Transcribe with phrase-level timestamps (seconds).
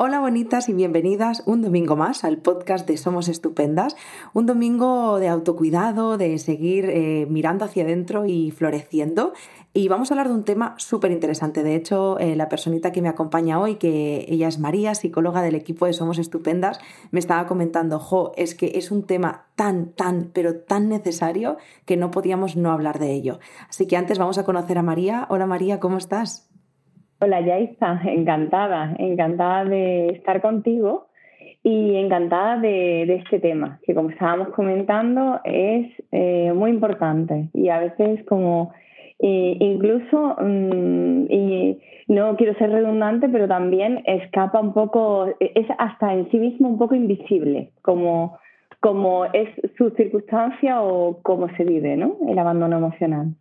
[0.00, 3.96] Hola bonitas y bienvenidas un domingo más al podcast de Somos Estupendas,
[4.32, 9.32] un domingo de autocuidado, de seguir eh, mirando hacia adentro y floreciendo.
[9.74, 11.64] Y vamos a hablar de un tema súper interesante.
[11.64, 15.56] De hecho, eh, la personita que me acompaña hoy, que ella es María, psicóloga del
[15.56, 16.78] equipo de Somos Estupendas,
[17.10, 21.56] me estaba comentando, jo, es que es un tema tan, tan, pero tan necesario
[21.86, 23.40] que no podíamos no hablar de ello.
[23.68, 25.26] Así que antes vamos a conocer a María.
[25.28, 26.48] Hola María, ¿cómo estás?
[27.20, 31.08] Hola Yaisa, encantada, encantada de estar contigo
[31.64, 37.80] y encantada de, este tema, que como estábamos comentando es eh, muy importante y a
[37.80, 38.72] veces como
[39.18, 46.14] eh, incluso, mm, y no quiero ser redundante, pero también escapa un poco, es hasta
[46.14, 48.38] en sí mismo un poco invisible, como,
[48.78, 52.16] como es su circunstancia o cómo se vive ¿no?
[52.28, 53.34] el abandono emocional.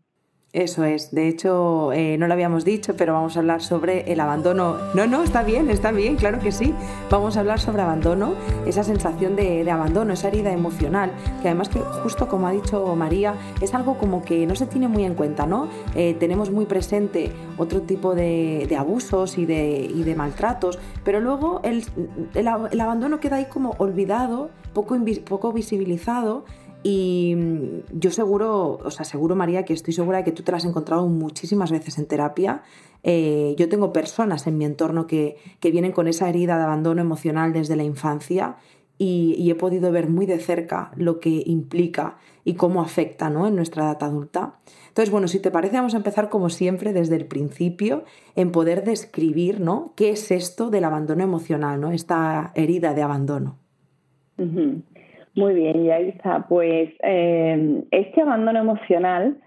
[0.53, 4.21] Eso es, de hecho eh, no lo habíamos dicho, pero vamos a hablar sobre el
[4.21, 4.77] abandono.
[4.93, 6.73] No, no, está bien, está bien, claro que sí.
[7.11, 8.33] Vamos a hablar sobre abandono,
[8.65, 13.35] esa sensación de, abandono, esa herida emocional, que además que justo como ha dicho María,
[13.59, 15.67] es algo como que no se tiene muy en cuenta, ¿no?
[15.95, 21.83] Eh, tenemos muy presente otro tipo de, abusos y de, de, maltratos, pero luego el,
[22.35, 26.45] el, abandono queda ahí como olvidado, poco, poco visibilizado
[26.89, 30.53] y mm, yo seguro, o sea, seguro María, que estoy segura de que tú te
[30.53, 32.63] las has encontrado muchísimas veces en terapia.
[33.03, 37.51] Eh, yo tengo personas en mi entorno que, vienen con esa herida de abandono emocional
[37.51, 38.55] desde la infancia
[38.97, 43.47] y, he podido ver muy de cerca lo que implica y cómo afecta ¿no?
[43.47, 44.59] en nuestra edad adulta.
[44.87, 48.05] Entonces, bueno, si te parece, vamos a empezar como siempre desde el principio
[48.37, 49.91] en poder describir ¿no?
[49.97, 51.91] qué es esto del abandono emocional, ¿no?
[51.91, 53.57] esta herida de abandono.
[55.37, 56.47] Muy bien, Yaisa.
[56.49, 59.37] Pues eh, este abandono emocional,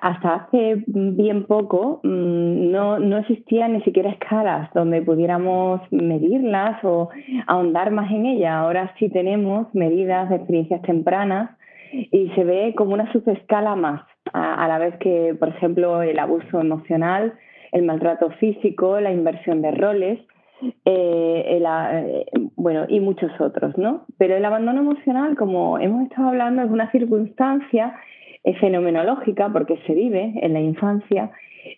[0.00, 7.10] hasta hace bien poco, mm, no, no existían ni siquiera escalas donde pudiéramos medirlas o
[7.46, 8.54] ahondar más en ellas.
[8.54, 11.50] Ahora sí tenemos medidas de experiencias tempranas
[11.92, 14.00] y se ve como una subescala más,
[14.32, 17.34] a la vez que, por ejemplo, el abuso emocional,
[17.70, 20.20] el maltrato físico, la inversión de roles
[20.62, 22.24] eh, eh,
[22.56, 24.06] bueno, y muchos otros, ¿no?
[24.18, 27.94] Pero el abandono emocional, como hemos estado hablando, es una circunstancia
[28.42, 31.30] eh, fenomenológica porque se vive en la infancia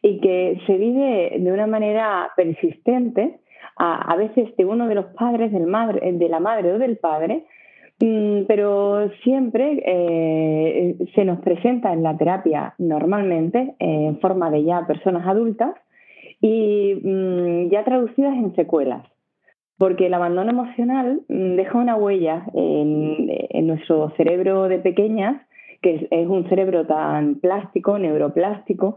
[0.02, 3.40] y que se vive de una manera persistente,
[3.80, 7.44] a, veces de uno de los padres, del madre, de la madre o del padre,
[8.00, 15.26] mm, pero siempre se nos presenta en la terapia normalmente en forma de ya personas
[15.28, 15.74] adultas
[16.40, 19.04] y mm, ya traducidas en secuelas,
[19.76, 25.42] porque el abandono emocional mm, deja una huella en, nuestro cerebro de pequeñas,
[25.82, 28.96] que es, un cerebro tan plástico, neuroplástico,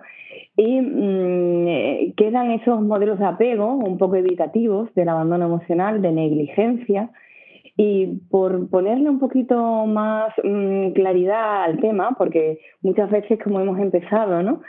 [0.56, 7.10] y mm, quedan esos modelos de apego un poco evitativos del abandono emocional, de negligencia,
[7.78, 10.34] y por ponerle un poquito más
[10.94, 14.62] claridad al tema, porque muchas veces, como hemos empezado, ¿no?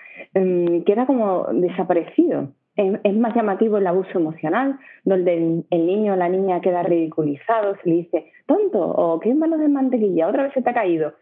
[0.86, 6.60] queda como desaparecido es, más llamativo el abuso emocional, donde el, niño o la niña
[6.60, 10.70] queda ridiculizado, se le dice, tonto, o qué manos de mantequilla, otra vez se te
[10.70, 11.14] ha caído.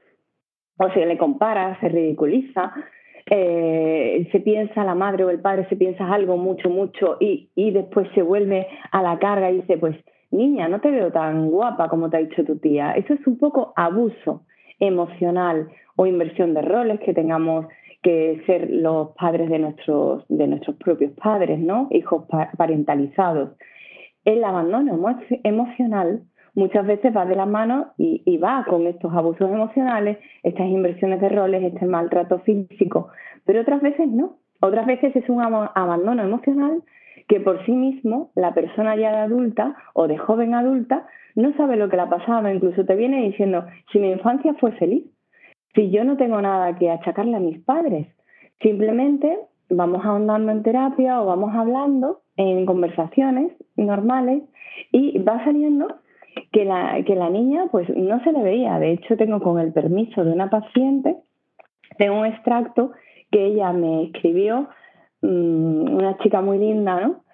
[0.79, 2.73] O se le compara, se ridiculiza,
[3.27, 7.71] eh, se piensa la madre o el padre, se piensa algo mucho, mucho, y, y
[7.73, 9.97] después se vuelve a la carga y dice, pues,
[10.31, 12.93] niña, no te veo tan guapa como te ha dicho tu tía.
[12.93, 14.45] Eso es un poco abuso
[14.79, 17.67] emocional o inversión de roles que tengamos
[18.03, 21.89] que ser los padres de nuestros, de nuestros propios padres, ¿no?
[21.91, 22.25] Hijos
[22.57, 23.51] parentalizados.
[24.25, 24.99] El abandono
[25.45, 26.23] emocional
[26.55, 31.21] muchas veces va de la mano y, y, va con estos abusos emocionales, estas inversiones
[31.21, 33.09] de roles, este maltrato físico,
[33.45, 34.39] pero otras veces no.
[34.61, 36.83] Otras veces es un abandono emocional
[37.29, 41.77] que por sí mismo la persona ya de adulta o de joven adulta no sabe
[41.77, 45.05] lo que le ha pasado, incluso te viene diciendo, si mi infancia fue feliz,
[45.75, 48.09] si yo no tengo nada que achacarle a mis padres,
[48.61, 49.39] simplemente
[49.69, 54.43] vamos ahondando en terapia o vamos hablando en conversaciones normales
[54.93, 55.87] y va saliendo
[56.53, 58.79] que la, que la niña pues no se le veía.
[58.79, 61.17] De hecho, tengo con el permiso de una paciente,
[61.99, 62.93] tengo un extracto
[63.31, 64.69] que ella me escribió,
[65.23, 67.25] mm, una chica muy linda, ¿no?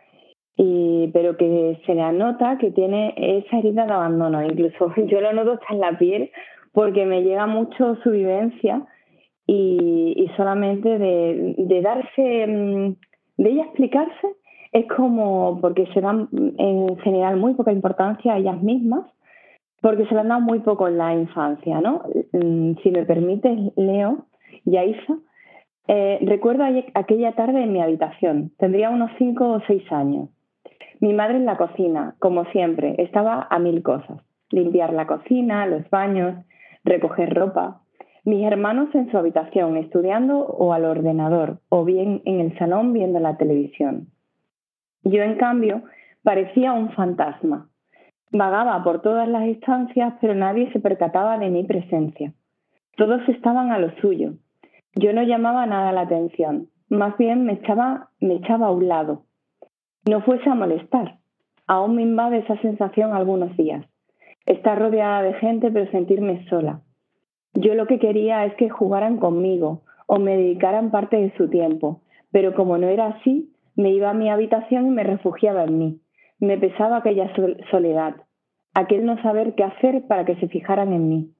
[0.58, 4.42] Y, pero que se le anota que tiene esa herida de abandono.
[4.42, 6.30] Incluso yo lo noto hasta en la piel
[6.76, 8.82] porque me llega mucho su vivencia
[9.46, 12.96] y, solamente de, darse, mm,
[13.38, 14.28] de ella explicarse,
[14.72, 16.28] es como porque se dan
[16.58, 19.06] en general muy poca importancia a ellas mismas,
[19.80, 22.02] porque se le han dado muy poco en la infancia, ¿no?
[22.34, 24.26] Mm, si me permites, Leo
[24.66, 25.16] y Aisa,
[25.88, 30.28] eh, recuerdo aquella tarde en mi habitación, tendría unos cinco o seis años.
[31.00, 34.20] Mi madre en la cocina, como siempre, estaba a mil cosas.
[34.50, 36.36] Limpiar la cocina, los baños,
[36.86, 37.82] recoger ropa.
[38.24, 43.20] Mis hermanos en su habitación, estudiando o al ordenador, o bien en el salón viendo
[43.20, 44.08] la televisión.
[45.04, 45.82] Yo, en cambio,
[46.22, 47.68] parecía un fantasma.
[48.32, 52.32] Vagaba por todas las estancias, pero nadie se percataba de mi presencia.
[52.96, 54.32] Todos estaban a lo suyo.
[54.94, 59.24] Yo no llamaba nada la atención, más bien me echaba, me echaba a un lado.
[60.08, 61.18] No fuese a molestar.
[61.66, 63.84] Aún me invade esa sensación algunos días.
[64.46, 66.80] Estar rodeada de gente pero sentirme sola.
[67.54, 72.02] Yo lo que quería es que jugaran conmigo o me dedicaran parte de su tiempo,
[72.30, 76.00] pero como no era así, me iba a mi habitación y me refugiaba en mí.
[76.38, 77.32] Me pesaba aquella
[77.70, 78.14] soledad,
[78.74, 81.30] aquel no saber qué hacer para que se fijaran en mí.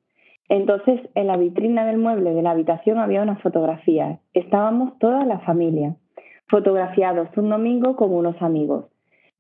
[0.49, 4.21] Entonces, en la vitrina del mueble de la habitación había una fotografía.
[4.33, 5.97] Estábamos toda la familia,
[6.49, 8.87] fotografiados un domingo con unos amigos.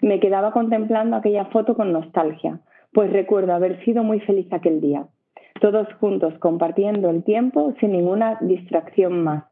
[0.00, 2.60] Me quedaba contemplando aquella foto con nostalgia,
[2.96, 5.06] pues recuerdo haber sido muy feliz aquel día,
[5.60, 9.44] todos juntos compartiendo el tiempo sin ninguna distracción más.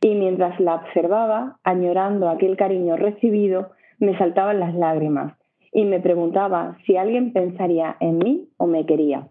[0.00, 5.36] Y mientras la observaba, añorando aquel cariño recibido, me saltaban las lágrimas
[5.72, 9.26] y me preguntaba si alguien pensaría en mí o me quería.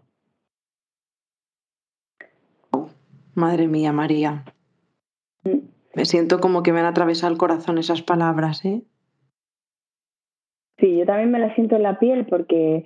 [3.34, 4.44] Madre mía, María.
[5.44, 5.60] Mm.
[5.94, 8.82] Me siento como que me han atravesado el corazón esas palabras, ¿eh?
[10.78, 12.84] Sí, yo también me la siento en la piel porque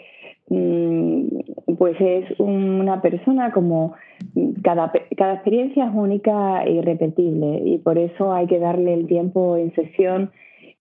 [0.48, 3.94] pues es una persona como
[4.62, 9.56] cada, cada experiencia es única e irrepetible y por eso hay que darle el tiempo
[9.56, 10.30] en sesión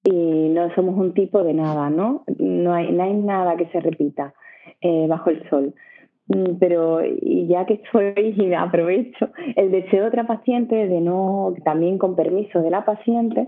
[0.03, 2.23] y no somos un tipo de nada, ¿no?
[2.39, 4.33] No hay, no hay nada que se repita
[4.81, 5.73] eh, bajo el sol.
[6.27, 12.15] Mm, pero ya que estoy aprovecho el deseo de otra paciente de no, también con
[12.15, 13.47] permiso de la paciente,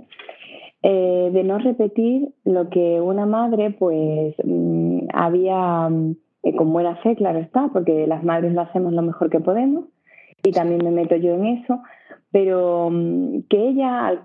[0.81, 4.78] eh, de no repetir lo que una madre pues mm,
[5.13, 5.89] había,
[6.43, 9.85] eh, con buena fe, claro está, porque las madres lo hacemos lo mejor que podemos
[10.43, 11.81] y también me meto yo en eso,
[12.31, 14.21] pero mm, que ella,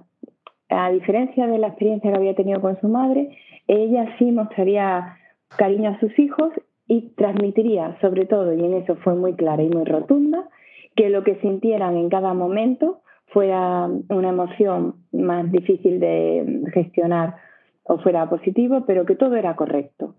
[0.68, 3.36] a diferencia de la experiencia que había tenido con su madre,
[3.66, 5.16] ella sí mostraría
[5.56, 6.50] cariño a sus hijos
[6.86, 10.48] y transmitiría sobre todo, y en eso fue muy clara y muy rotunda,
[10.96, 17.34] que lo que sintieran en cada momento fuera una emoción más difícil de gestionar
[17.82, 20.14] o fuera positivo, pero que todo era correcto.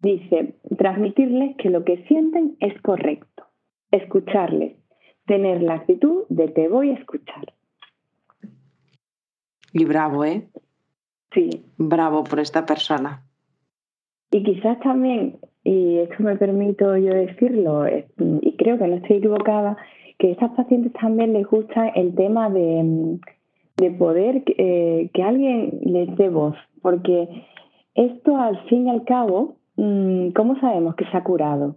[0.00, 3.44] Dice, transmitirles que lo que sienten es correcto,
[3.90, 4.76] escucharles,
[5.26, 7.52] tener la actitud de te voy a escuchar.
[9.72, 10.48] Y bravo, ¿eh?
[11.32, 11.50] Sí.
[11.76, 13.22] Bravo por esta persona.
[14.30, 19.76] Y quizás también y esto me permito yo decirlo, y creo que no estoy equivocada,
[20.18, 23.20] que a estas pacientes también les gusta el tema de,
[23.98, 27.44] poder eh, que alguien les dé voz, porque
[27.94, 29.56] esto al fin y al cabo,
[30.34, 31.76] ¿cómo sabemos que se ha curado?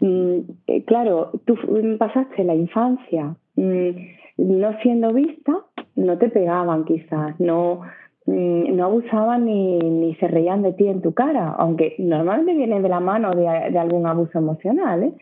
[0.00, 1.56] Mm, eh, claro, tú
[1.98, 3.90] pasaste la infancia mm,
[4.38, 5.52] no siendo vista,
[5.96, 7.82] no te pegaban quizás, no,
[8.28, 12.82] Mm, no abusaban ni, ni, se reían de ti en tu cara, aunque normalmente viene
[12.82, 13.48] de la mano de,
[13.78, 15.02] algún abuso emocional.
[15.02, 15.12] ¿eh?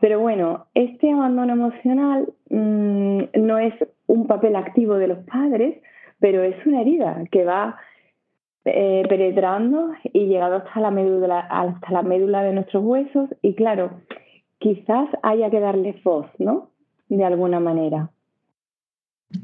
[0.00, 3.74] Pero bueno, este abandono emocional mm, no es
[4.06, 5.76] un papel activo de los padres,
[6.20, 7.76] pero es una herida que va
[8.74, 13.90] eh, penetrando y llegado hasta la, médula, hasta la médula de nuestros huesos y claro,
[14.58, 16.70] quizás haya que darle voz, ¿no?
[17.08, 18.10] De alguna manera.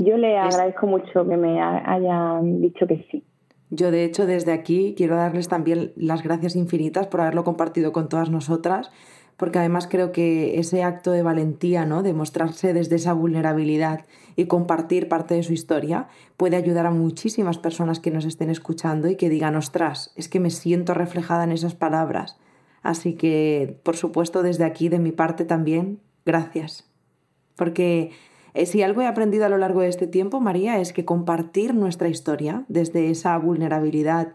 [0.03, 3.23] Yo le agradezco mucho que me hayan dicho que sí.
[3.71, 8.09] Yo, de hecho, desde aquí quiero darles también las gracias infinitas por haberlo compartido con
[8.09, 8.91] todas nosotras,
[9.37, 12.03] porque además creo que ese acto de valentía, ¿no?
[12.03, 17.59] de mostrarse desde esa vulnerabilidad y compartir parte de su historia, puede ayudar a muchísimas
[17.59, 21.53] personas que nos estén escuchando y que digan, ostras, es que me siento reflejada en
[21.53, 22.37] esas palabras.
[22.83, 26.89] Así que, por supuesto, desde aquí, de mi parte también, gracias.
[27.57, 28.11] Porque
[28.53, 31.75] eh, si algo he aprendido a lo largo de este tiempo, María, es que compartir
[31.75, 34.35] nuestra historia desde esa vulnerabilidad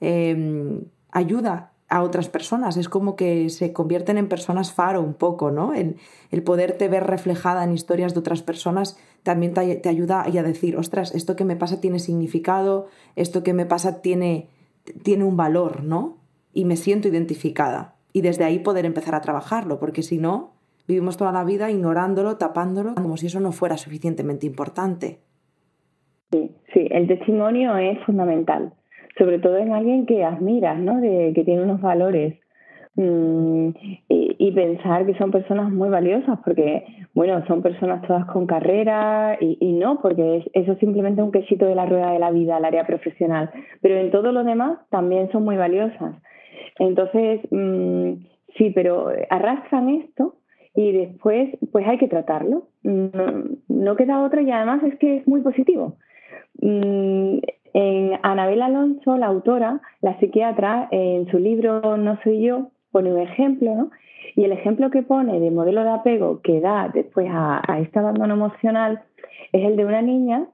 [0.00, 2.76] em, ayuda a otras personas.
[2.76, 5.74] Es como que se convierten en personas faro un poco, ¿no?
[5.74, 5.96] El,
[6.30, 11.14] el poderte ver reflejada en historias de otras personas también te, ayuda a decir, ostras,
[11.14, 14.48] esto que me pasa tiene significado, esto que me pasa tiene,
[15.02, 16.18] tiene un valor, ¿no?
[16.52, 17.96] Y me siento identificada.
[18.12, 20.56] Y desde ahí poder empezar a trabajarlo, porque si no,
[20.88, 25.18] Vivimos toda la vida ignorándolo, tapándolo, como si eso no fuera suficientemente importante.
[26.30, 28.72] Sí, sí, el testimonio es fundamental,
[29.18, 31.00] sobre todo en alguien que admiras, ¿no?
[31.00, 32.38] De, que tiene unos valores
[32.96, 33.68] mm,
[34.08, 39.72] y, pensar que son personas muy valiosas, porque bueno, son personas todas con carrera y,
[39.74, 42.86] no, porque eso es simplemente un quesito de la rueda de la vida, el área
[42.86, 43.50] profesional.
[43.82, 46.16] Pero en todo lo demás también son muy valiosas.
[46.78, 48.12] Entonces, mm,
[48.56, 50.36] sí, pero arrastran esto
[50.74, 52.68] y después pues hay que tratarlo.
[52.82, 55.96] No, queda otra y además es que es muy positivo.
[57.76, 63.12] Mm, en Anabel Alonso, la autora, la psiquiatra, en su libro No soy yo, pone
[63.12, 63.90] un ejemplo, ¿no?
[64.34, 68.34] Y el ejemplo que pone de modelo de apego que da después a, este abandono
[68.34, 69.02] emocional
[69.52, 70.46] es el de una niña,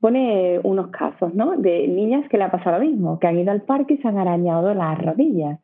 [0.00, 1.56] pone unos casos, ¿no?
[1.56, 4.08] De niñas que le ha pasado lo mismo, que han ido al parque y se
[4.08, 5.60] han arañado las rodillas.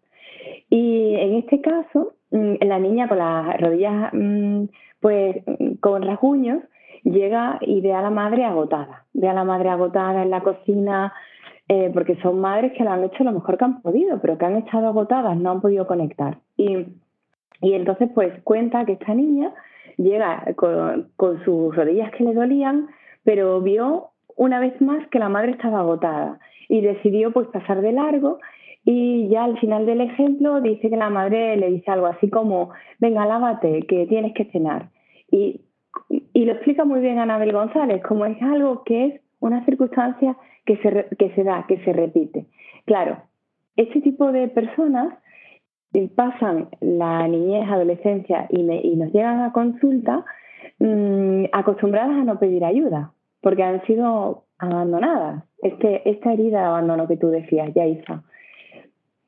[0.70, 4.64] Y en este caso, mm, la niña con las rodillas, mm,
[5.00, 5.42] pues
[5.80, 6.62] con rasguños,
[7.04, 11.12] llega y ve a la madre agotada, ve a la madre agotada en la cocina,
[11.68, 14.44] eh, porque son madres que lo han hecho lo mejor que han podido, pero que
[14.46, 16.38] han estado agotadas, no han podido conectar.
[16.56, 16.86] Y
[17.62, 19.54] y entonces, pues cuenta que esta niña
[19.96, 21.08] llega con,
[21.44, 22.88] sus rodillas que le dolían,
[23.22, 27.92] pero vio una vez más que la madre estaba agotada y decidió pues pasar de
[27.92, 28.38] largo
[28.84, 32.70] y ya al final del ejemplo dice que la madre le dice algo así como,
[32.98, 34.88] venga, lávate, que tienes que cenar.
[35.30, 35.60] Y,
[36.32, 40.76] y lo explica muy bien Anabel González, como es algo que es una circunstancia que
[40.78, 42.46] se, que se da, que se repite.
[42.84, 43.22] Claro,
[43.76, 45.14] este tipo de personas
[46.14, 50.24] pasan la niñez, adolescencia y, nos llegan a consulta
[50.78, 55.44] mm, acostumbradas a no pedir ayuda, porque han sido abandonadas.
[55.62, 58.22] Este, esta herida de abandono que tú decías, Yaisa.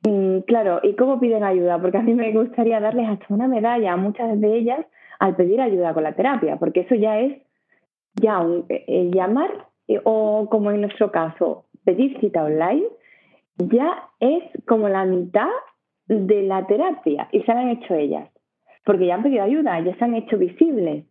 [0.06, 1.80] Mm, claro, ¿y cómo piden ayuda?
[1.80, 4.86] Porque a mí me gustaría darles hasta una medalla a muchas de ellas
[5.18, 7.42] al pedir ayuda con la terapia, porque eso ya es
[8.14, 12.86] ya un, eh, llamar eh, o como en nuestro caso, pedir cita online,
[13.58, 15.48] ya es como la mitad
[16.06, 18.30] de la terapia y se han hecho ellas,
[18.84, 21.06] porque ya han pedido ayuda, ya se han hecho visibles.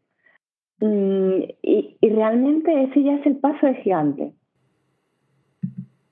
[0.79, 4.33] Mm, y, realmente ese ya es el paso de gigante.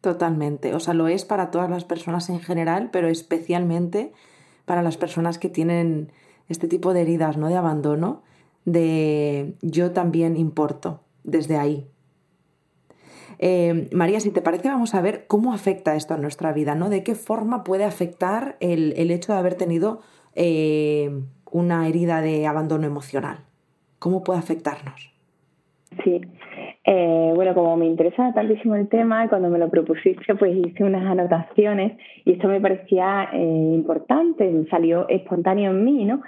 [0.01, 4.13] Totalmente, o sea, lo es para todas las personas en general, pero especialmente
[4.65, 6.11] para las personas que tienen
[6.51, 7.47] este tipo de heridas, ¿no?
[7.47, 8.21] De abandono,
[8.65, 11.87] de yo también importo desde ahí,
[13.43, 16.89] eh, María, si te parece, vamos a ver cómo afecta esto a nuestra vida, ¿no?
[16.89, 20.01] De qué forma puede afectar el, hecho de haber tenido
[20.35, 21.09] eh,
[21.51, 23.39] una herida de abandono emocional.
[23.97, 25.11] ¿Cómo puede afectarnos?
[26.03, 26.21] Sí.
[26.83, 31.03] Eh, bueno, como me interesa tantísimo el tema, cuando me lo propusiste, pues hice unas
[31.03, 36.21] anotaciones y esto me parecía importante, salió espontáneo en mí, ¿no?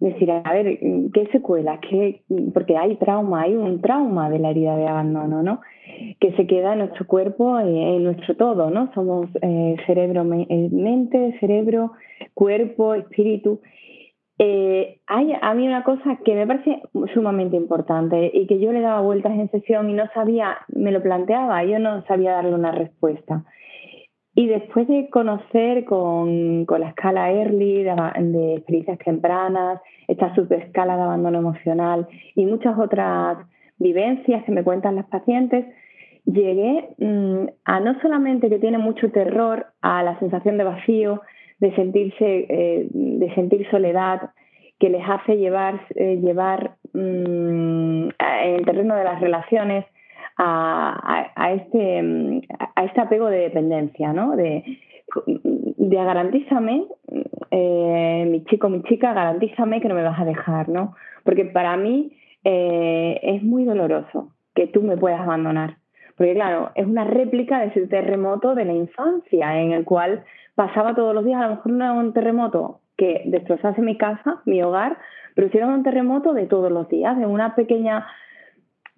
[0.00, 0.78] Decir, a ver,
[1.12, 1.80] ¿qué secuelas?
[1.80, 2.22] ¿Qué?
[2.54, 5.60] Porque hay trauma, hay un trauma de la herida de abandono, ¿no?
[6.20, 8.92] Que se queda en nuestro cuerpo, en nuestro todo, ¿no?
[8.94, 11.92] Somos eh, cerebro, eh, mente, cerebro,
[12.34, 13.60] cuerpo, espíritu.
[14.40, 16.80] Eh, hay a mí una cosa que me parece
[17.12, 21.02] sumamente importante y que yo le daba vueltas en sesión y no sabía, me lo
[21.02, 23.44] planteaba, yo no sabía darle una respuesta.
[24.38, 31.38] Y después de conocer con, la escala Early de, experiencias tempranas, esta subescala de abandono
[31.40, 33.38] emocional y muchas otras
[33.78, 35.66] vivencias que me cuentan las pacientes,
[36.24, 41.20] llegué mm, a no solamente que tiene mucho terror a la sensación de vacío,
[41.58, 44.30] de sentirse, eh, de sentir soledad,
[44.78, 49.84] que les hace llevar, eh, llevar mm, en el terreno de las relaciones
[50.38, 52.42] a, este,
[52.74, 54.36] a este apego de dependencia, ¿no?
[54.36, 54.64] De,
[55.26, 56.84] de garantízame,
[57.50, 60.94] eh, mi chico, mi chica, garantízame que no me vas a dejar, ¿no?
[61.24, 62.12] Porque para mí
[62.44, 65.76] eh, es muy doloroso que tú me puedas abandonar.
[66.16, 70.94] Porque claro, es una réplica de ese terremoto de la infancia en el cual pasaba
[70.94, 74.60] todos los días, a lo mejor no era un terremoto que destrozase mi casa, mi
[74.60, 74.98] hogar,
[75.34, 78.04] pero sí era un terremoto de todos los días, de una pequeña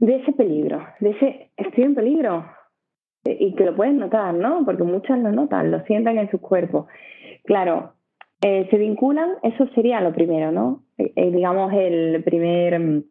[0.00, 2.44] de ese peligro, de ese estoy en peligro.
[3.24, 4.64] Eh, y que lo pueden notar, ¿no?
[4.64, 6.88] Porque muchas lo notan, lo sientan en su cuerpo.
[7.44, 7.92] Claro,
[8.42, 10.82] eh, se vinculan, eso sería lo primero, ¿no?
[10.96, 13.02] Eh, digamos el primer mm,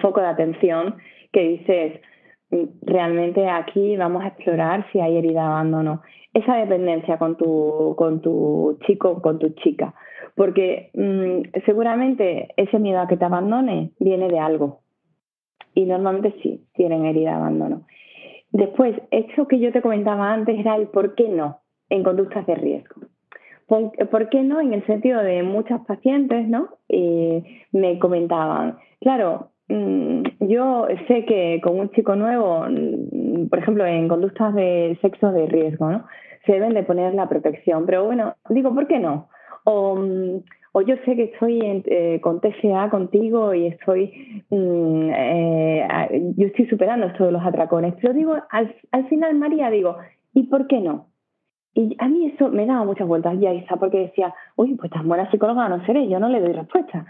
[0.00, 0.96] foco de atención
[1.30, 2.00] que dices,
[2.50, 6.02] mm, realmente aquí vamos a explorar si hay herida de abandono.
[6.32, 9.94] Esa dependencia con tu, con tu chico, con tu chica.
[10.34, 14.80] Porque mm, seguramente ese miedo a que te abandone viene de algo,
[15.74, 17.82] y normalmente sí, tienen herida de abandono.
[18.50, 22.54] Después, eso que yo te comentaba antes era el por qué no en conductas de
[22.54, 23.02] riesgo.
[23.66, 24.60] ¿Por, qué no?
[24.60, 26.68] En el sentido de muchas pacientes, ¿no?
[26.90, 33.86] Eh, me comentaban, claro, mm, yo sé que con un chico nuevo, mm, por ejemplo,
[33.86, 36.04] en conductas de sexo de riesgo, ¿no?
[36.44, 39.28] Se deben de poner la protección, pero bueno, digo, ¿por qué no?
[39.64, 40.38] Mm,
[40.72, 46.66] o yo sé que estoy eh, con TCA contigo y estoy, mm, eh, yo estoy
[46.66, 49.98] superando esto de los atracones, pero digo, al, al final, María, digo,
[50.32, 51.08] ¿y por qué no?
[51.74, 55.08] Y a mí eso me daba muchas vueltas, ya Isa, porque decía, uy, pues tan
[55.08, 57.06] buena psicóloga no seré, yo no le doy respuesta.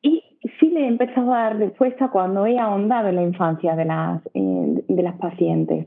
[0.00, 0.22] Y
[0.58, 4.22] sí le he empezado a dar respuesta cuando he ahondado en la infancia de las,
[4.34, 5.86] eh, de las pacientes.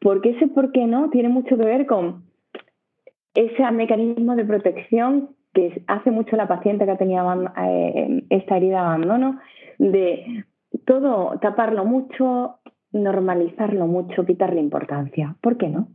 [0.00, 2.24] Porque ese por qué no tiene mucho que ver con
[3.34, 7.24] ese mecanismo de protección que hace mucho la paciente que tenía
[7.64, 9.40] eh, esta herida de abandono,
[9.78, 10.44] de
[10.84, 12.58] todo taparlo mucho,
[12.92, 15.34] normalizarlo mucho, quitarle importancia.
[15.40, 15.88] ¿Por qué no?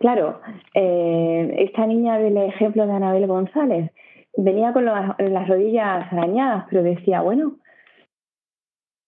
[0.00, 0.40] Claro,
[0.74, 3.92] eh, esta niña del ejemplo de Anabel González
[4.36, 7.58] venía con las rodillas arañadas, pero decía, bueno,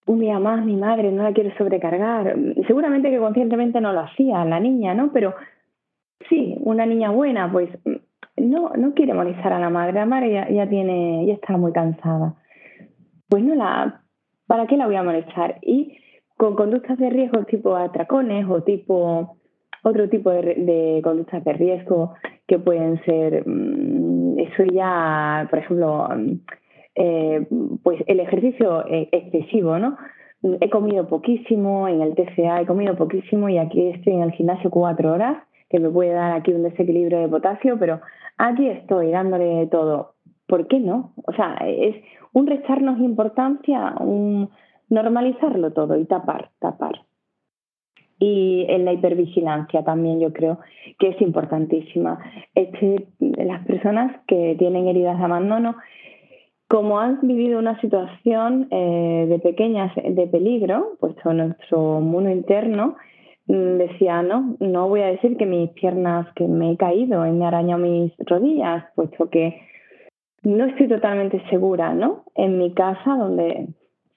[0.05, 2.37] un día más mi madre, no la quiero sobrecargar.
[2.67, 5.11] Seguramente que conscientemente no lo hacía la niña, ¿no?
[5.11, 5.35] Pero
[6.29, 7.69] sí, una niña buena, pues
[8.37, 9.93] no, no quiere molestar a la madre.
[9.93, 12.35] La madre ya, tiene, ya está muy cansada.
[13.29, 14.01] Pues no la,
[14.45, 15.59] ¿para qué la voy a molestar?
[15.61, 15.97] Y
[16.37, 19.37] con conductas de riesgo tipo atracones o tipo
[19.83, 22.13] otro tipo de, conductas de riesgo
[22.47, 26.31] que pueden ser, mm, eso ya, por ejemplo, mm,
[26.95, 27.47] eh,
[27.83, 29.97] pues el ejercicio eh, excesivo, ¿no?
[30.61, 34.69] He comido poquísimo en el TCA, he comido poquísimo y aquí estoy en el gimnasio
[34.69, 35.37] cuatro horas,
[35.69, 38.01] que me puede dar aquí un desequilibrio de potasio, pero
[38.37, 40.13] aquí estoy dándole todo.
[40.47, 41.13] ¿Por qué no?
[41.25, 41.95] O sea, es
[42.33, 44.49] un restarnos importancia, un
[44.89, 47.01] normalizarlo todo y tapar, tapar
[48.19, 50.59] y en la hipervigilancia también yo creo
[50.99, 52.19] que es importantísima.
[52.55, 55.75] Este, las personas que tienen heridas de abandono,
[56.67, 62.95] como han vivido una situación eh, de pequeñas de peligro, puesto nuestro mundo interno,
[63.47, 67.45] decía, no, no voy a decir que mis piernas, que me he caído y me
[67.45, 69.61] arañado mis rodillas, puesto que
[70.43, 72.23] no estoy totalmente segura, ¿no?
[72.35, 73.67] En mi casa, donde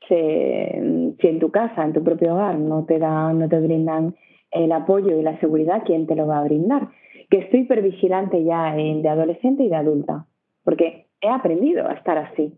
[0.09, 4.17] si en tu casa, en tu propio hogar, no te, dan, no te brindan
[4.51, 6.89] el apoyo y la seguridad, ¿quién te lo va a brindar?
[7.31, 10.27] Que estoy hipervigilante ya de adolescente y de adulta,
[10.65, 12.53] porque he aprendido a estar así.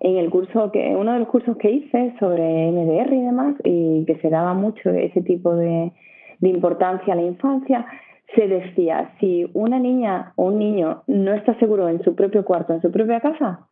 [0.00, 4.04] En el curso que, uno de los cursos que hice sobre MDR y demás, y
[4.04, 5.92] que se daba mucho ese tipo de,
[6.40, 7.86] importancia a la infancia,
[8.34, 12.74] se decía, si una niña o un niño no está seguro en su propio cuarto,
[12.74, 13.68] en su propia casa,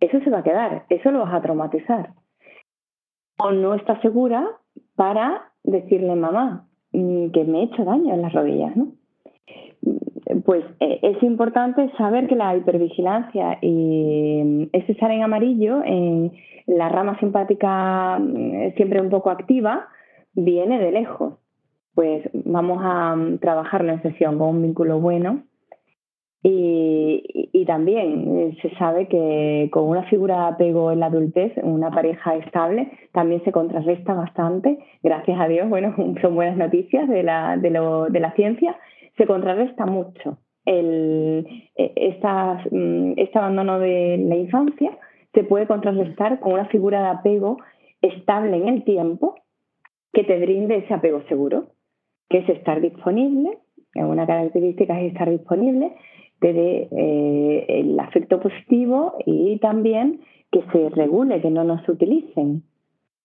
[0.00, 2.14] eso se va a quedar, eso lo vas a traumatizar.
[3.38, 4.46] O no está segura
[4.96, 8.92] para decirle mamá mm, que me he hecho daño en las rodillas, ¿no?
[10.44, 16.32] Pues eh, es importante saber que la hipervigilancia y mm, ese estar en amarillo, en
[16.66, 19.88] la rama simpática mm, siempre un poco activa,
[20.34, 21.34] viene de lejos.
[21.94, 25.44] Pues vamos a trabajarlo en sesión con un vínculo bueno.
[26.42, 31.90] Y, también eh, se sabe que con una figura de apego en la adultez, una
[31.90, 38.32] pareja estable, también se contrarresta bastante, gracias a Dios, bueno, son buenas noticias de la
[38.36, 38.74] ciencia,
[39.18, 42.18] se contrarresta mucho el, e,
[42.70, 44.96] mm, este abandono de la infancia,
[45.34, 47.58] se puede contrarrestar con una figura de apego
[48.00, 49.34] estable en el tiempo
[50.12, 51.68] que te brinde ese apego seguro,
[52.28, 53.58] que es estar disponible,
[53.94, 55.92] una característica es estar disponible,
[56.40, 60.20] te dé eh, el afecto positivo y también
[60.52, 62.62] que se regule, que no nos utilicen,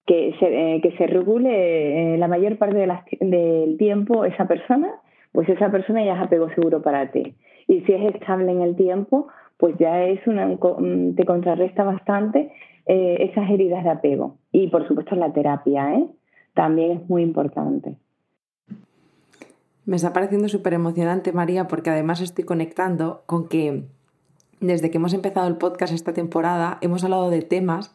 [0.05, 2.87] que se, eh, que se regule eh, la mayor parte
[3.19, 4.89] del tiempo esa persona,
[5.33, 7.35] pues esa persona ya es apego seguro para ti.
[7.67, 12.51] Y si es estable en el tiempo, pues ya es una, mm, te contrarresta bastante
[12.85, 14.37] esas heridas de apego.
[14.51, 16.05] Y por supuesto la terapia, ¿eh?
[16.53, 17.95] también es muy importante.
[19.85, 23.83] Me está pareciendo súper emocionante, María, porque además estoy conectando con que
[24.61, 27.93] desde que hemos empezado el podcast esta temporada hemos hablado de temas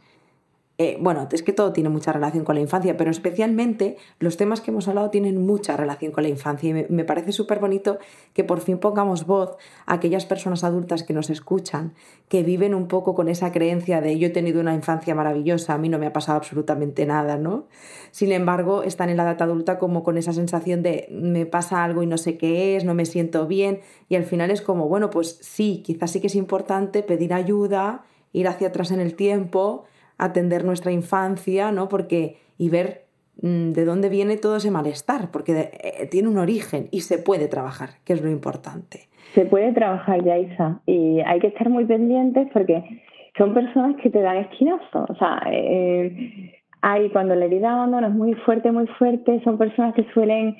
[0.80, 4.60] eh, bueno, es que todo tiene mucha relación con la infancia, pero especialmente los temas
[4.60, 7.98] que hemos hablado tienen mucha relación con la infancia y me, parece súper bonito
[8.32, 11.94] que por fin pongamos voz a aquellas personas adultas que nos escuchan,
[12.28, 15.78] que viven un poco con esa creencia de yo he tenido una infancia maravillosa, a
[15.78, 17.66] mí no me ha pasado absolutamente nada, ¿no?
[18.12, 22.04] Sin embargo, están en la edad adulta como con esa sensación de me pasa algo
[22.04, 25.10] y no sé qué es, no me siento bien y al final es como, bueno,
[25.10, 29.86] pues sí, quizás sí que es importante pedir ayuda, ir hacia atrás en el tiempo,
[30.18, 31.88] atender nuestra infancia, ¿no?
[31.88, 33.07] Porque, y ver
[33.40, 37.48] mm, de dónde viene todo ese malestar, porque eh, tiene un origen y se puede
[37.48, 39.09] trabajar, que es lo importante.
[39.35, 43.02] Se puede trabajar, Yaisa, y hay que estar muy pendientes porque
[43.37, 45.11] son personas que te dan esquinazos.
[45.11, 46.52] O sea, eh,
[46.83, 50.57] hay cuando la herida de es muy fuerte, muy fuerte, son personas que suelen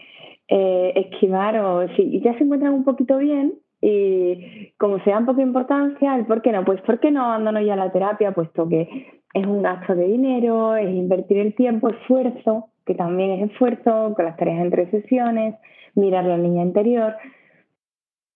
[0.49, 5.42] eh, esquivar o si ya se encuentran un poquito bien, Y como se da poca
[5.42, 8.33] importancia, por qué no, pues ¿por qué no abandono ya la terapia?
[8.33, 13.51] Puesto que es un gasto de dinero, es invertir el tiempo, esfuerzo, que también es
[13.51, 15.55] esfuerzo, con las tareas entre sesiones,
[15.95, 17.14] mirar la niña interior,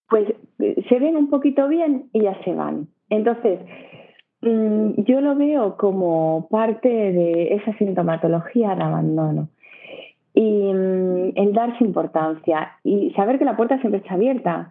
[0.08, 0.28] pues
[0.58, 2.88] se ven un poquito bien y ya se van.
[3.08, 3.60] Entonces,
[4.42, 9.48] mm, yo lo veo como parte de esa sintomatología de abandono.
[10.34, 14.70] Y mm, el darse importancia y saber que la puerta siempre está abierta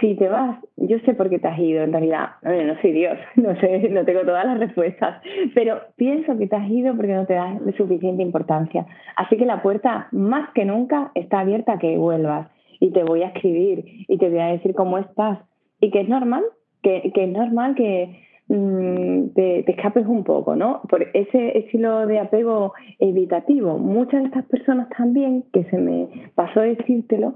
[0.00, 2.30] si te vas, yo sé por qué te has ido en realidad.
[2.42, 5.22] no soy Dios, no sé, no tengo todas las respuestas,
[5.54, 8.86] pero pienso que te has ido porque no te das suficiente importancia.
[9.16, 12.48] Así que la puerta más que nunca está abierta a que vuelvas
[12.80, 15.38] y te voy a escribir y te voy a decir cómo estás
[15.80, 16.42] y que es normal,
[16.82, 20.82] que, es normal que mm, te, te, escapes un poco, ¿no?
[20.88, 23.78] Por ese estilo de apego evitativo.
[23.78, 27.34] Muchas de estas personas también, que se me pasó decírtelo,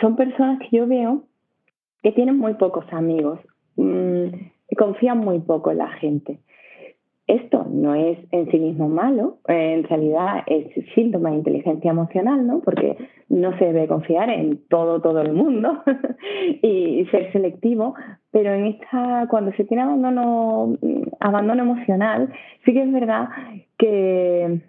[0.00, 1.24] son personas que yo veo
[2.02, 3.40] que tienen muy pocos amigos,
[3.76, 4.26] mm,
[4.76, 6.38] confían muy poco en la gente.
[7.26, 12.60] Esto no es en sí mismo malo, en realidad es síntoma de inteligencia emocional, ¿no?
[12.60, 12.96] Porque
[13.28, 15.82] no se debe confiar en todo, todo el mundo
[16.62, 17.94] y ser selectivo,
[18.30, 20.78] pero en esta, cuando se tiene abandono,
[21.20, 22.32] abandono emocional,
[22.64, 23.28] sí que es verdad
[23.76, 24.60] que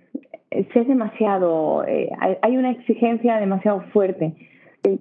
[0.51, 2.09] es demasiado, eh,
[2.41, 4.33] hay una exigencia demasiado fuerte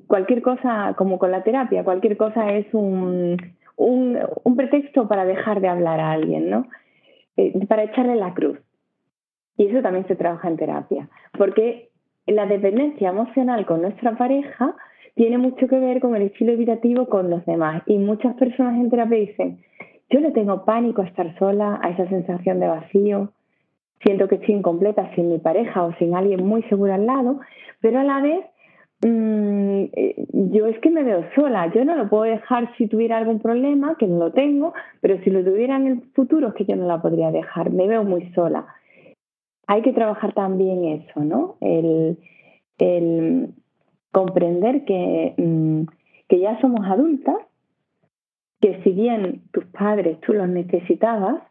[0.06, 3.36] cualquier cosa, como con la terapia, cualquier cosa es un,
[3.76, 6.66] un, pretexto para dejar de hablar a alguien, ¿no?
[7.36, 8.58] Eh, para echarle la cruz.
[9.56, 11.90] Y eso también se trabaja en terapia, porque
[12.26, 14.74] la dependencia emocional con nuestra pareja
[15.14, 17.82] tiene mucho que ver con el estilo evitativo con los demás.
[17.86, 19.58] Y muchas personas en terapia dicen,
[20.10, 23.32] yo le tengo pánico a estar sola, a esa sensación de vacío,
[24.04, 27.40] siento que estoy incompleta sin mi pareja o sin alguien muy seguro al lado,
[27.80, 28.44] pero a la vez
[29.00, 33.18] Mm, eh, yo es que me veo sola, yo no lo puedo dejar si tuviera
[33.18, 36.64] algún problema, que no lo tengo, pero si lo tuviera en el futuro es que
[36.64, 38.66] yo no la podría dejar, me veo muy sola.
[39.68, 41.56] Hay que trabajar también eso, ¿no?
[41.60, 42.18] El,
[44.10, 45.82] comprender que, mm,
[46.28, 47.36] que ya somos adultas,
[48.60, 51.42] que si bien tus padres tú los necesitabas,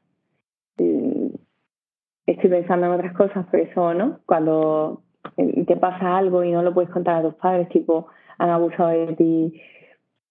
[0.78, 1.28] mm,
[2.26, 4.20] estoy pensando en otras cosas, por eso, ¿no?
[4.26, 5.02] Cuando
[5.38, 9.16] te pasa algo y no lo puedes contar a tus padres, tipo, han abusado de
[9.16, 9.62] ti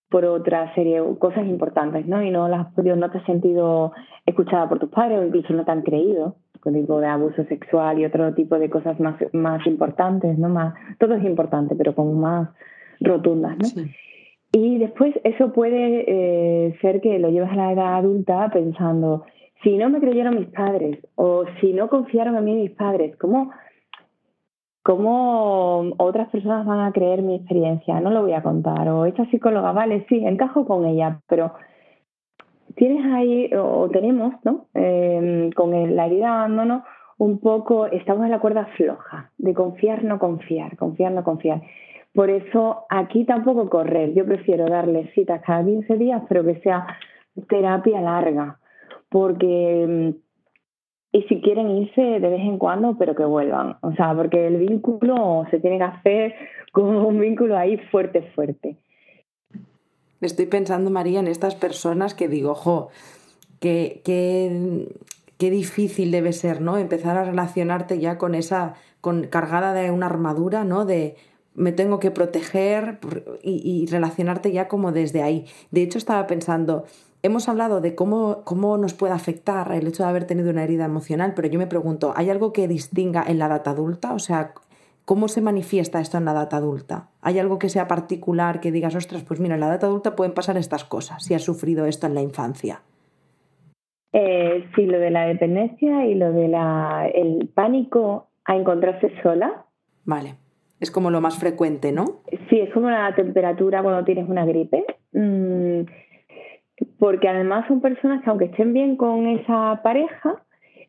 [0.08, 2.22] por otra serie, cosas importantes, ¿no?
[2.22, 3.92] Y no las no te has sentido
[4.24, 7.98] escuchada por tus padres o incluso no te han creído, con tipo de abuso sexual
[7.98, 10.48] y otro tipo de cosas más, más importantes, ¿no?
[10.48, 12.48] Más, todo es importante, pero como más
[13.00, 13.84] rotundas, ¿no?
[14.52, 19.24] Y después eso puede eh, ser que lo llevas a la edad adulta pensando,
[19.62, 23.50] si no me creyeron mis padres o si no confiaron en mí mis padres, ¿cómo
[24.86, 29.28] cómo otras personas van a creer mi experiencia, no lo voy a contar, o esta
[29.30, 31.54] psicóloga, vale, sí, encajo con ella, pero
[32.76, 34.66] tienes ahí, o tenemos, ¿no?
[34.74, 36.84] Em, con la herida de abandono,
[37.18, 41.62] un poco, estamos en la cuerda floja, de confiar, no confiar, confiar, no confiar.
[42.14, 46.86] Por eso aquí tampoco correr, yo prefiero darle citas cada 15 días, pero que sea
[47.48, 48.60] terapia larga,
[49.08, 50.14] porque em,
[51.16, 53.78] y si quieren irse de vez en cuando, pero que vuelvan.
[53.80, 56.34] O sea, porque el vínculo se tiene que hacer
[56.72, 58.76] como un vínculo ahí fuerte, fuerte.
[60.20, 62.88] Estoy pensando, María, en estas personas que digo, ojo,
[63.60, 66.76] que, qué difícil debe ser, ¿no?
[66.76, 70.84] Empezar a relacionarte ya con esa, con cargada de una armadura, ¿no?
[70.84, 71.16] De
[71.54, 72.98] me tengo que proteger
[73.42, 75.46] y relacionarte ya como desde ahí.
[75.70, 76.84] De hecho, estaba pensando,
[77.26, 80.84] Hemos hablado de cómo, cómo nos puede afectar el hecho de haber tenido una herida
[80.84, 84.14] emocional, pero yo me pregunto, ¿hay algo que distinga en la edad adulta?
[84.14, 84.52] O sea,
[85.04, 87.08] ¿cómo se manifiesta esto en la edad adulta?
[87.22, 90.34] ¿Hay algo que sea particular que digas, ostras, pues mira, en la edad adulta pueden
[90.34, 92.82] pasar estas cosas si has sufrido esto en la infancia?
[94.12, 96.54] Eh, sí, lo de la dependencia y lo del
[97.12, 99.64] el pánico a encontrarse sola.
[100.04, 100.36] Vale,
[100.78, 102.20] es como lo más frecuente, ¿no?
[102.48, 104.84] Sí, es como la temperatura cuando tienes una gripe.
[105.12, 105.86] Mm,
[106.98, 110.42] porque además son personas que aunque estén bien con esa pareja,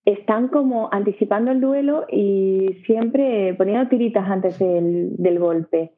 [0.06, 5.92] están como anticipando el duelo y siempre poniendo tiritas antes del, golpe.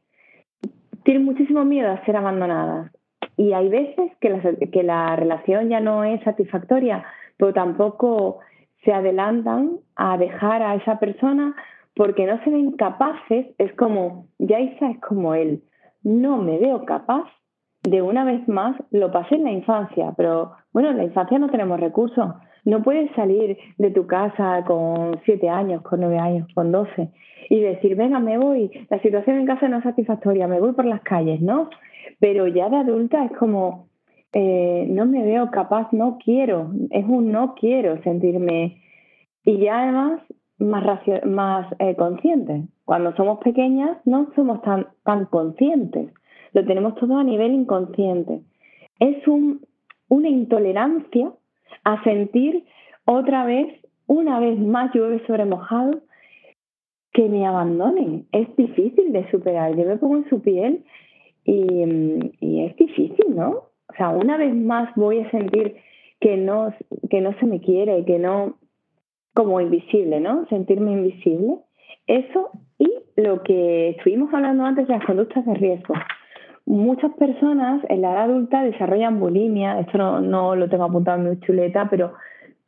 [1.04, 2.92] Tienen muchísimo miedo a ser abandonadas.
[3.38, 7.06] Y hay veces que la, que la relación ya no es satisfactoria,
[7.38, 8.40] pero tampoco
[8.84, 11.56] se adelantan a dejar a esa persona
[11.96, 13.48] porque no se ven capaces.
[13.60, 15.62] Es como, ya Isa es como él.
[16.02, 17.30] No me veo capaz
[17.84, 21.50] de una vez más, lo pasé en la infancia, pero bueno, en la infancia no
[21.50, 22.34] tenemos recursos.
[22.66, 27.10] No puedes salir de tu casa con siete años, con nueve años, con doce
[27.50, 30.86] y decir, venga, me voy, la situación en casa no es satisfactoria, me voy por
[30.86, 31.70] las calles, ¿no?
[32.20, 33.88] Pero ya de adulta es como,
[34.34, 38.82] eh, no me veo capaz, no quiero, es un no quiero sentirme.
[39.44, 40.22] Y ya además
[40.60, 42.66] más, más eh, conscientes.
[42.86, 46.14] Cuando somos pequeñas no somos tan, tan conscientes,
[46.54, 48.42] lo tenemos todo a nivel inconsciente.
[49.00, 49.62] Es un,
[50.10, 51.32] una intolerancia
[51.84, 52.66] a sentir
[53.06, 53.68] otra vez,
[54.08, 56.02] una vez más llueve sobre mojado,
[57.14, 58.28] que me abandonen.
[58.32, 59.76] Es difícil de superar.
[59.76, 60.84] Yo me pongo en su piel
[61.44, 63.50] y, y es difícil, ¿no?
[63.88, 65.76] O sea, una vez más voy a sentir
[66.20, 66.74] que no,
[67.10, 68.58] que no se me quiere, que no,
[69.34, 70.46] como invisible, ¿no?
[70.48, 71.58] Sentirme invisible.
[72.08, 75.94] Eso y lo que estuvimos hablando antes de las conductas de riesgo.
[76.70, 81.32] Muchas personas en la edad adulta desarrollan bulimia, esto no, no lo tengo apuntado en
[81.32, 82.14] mi chuleta, pero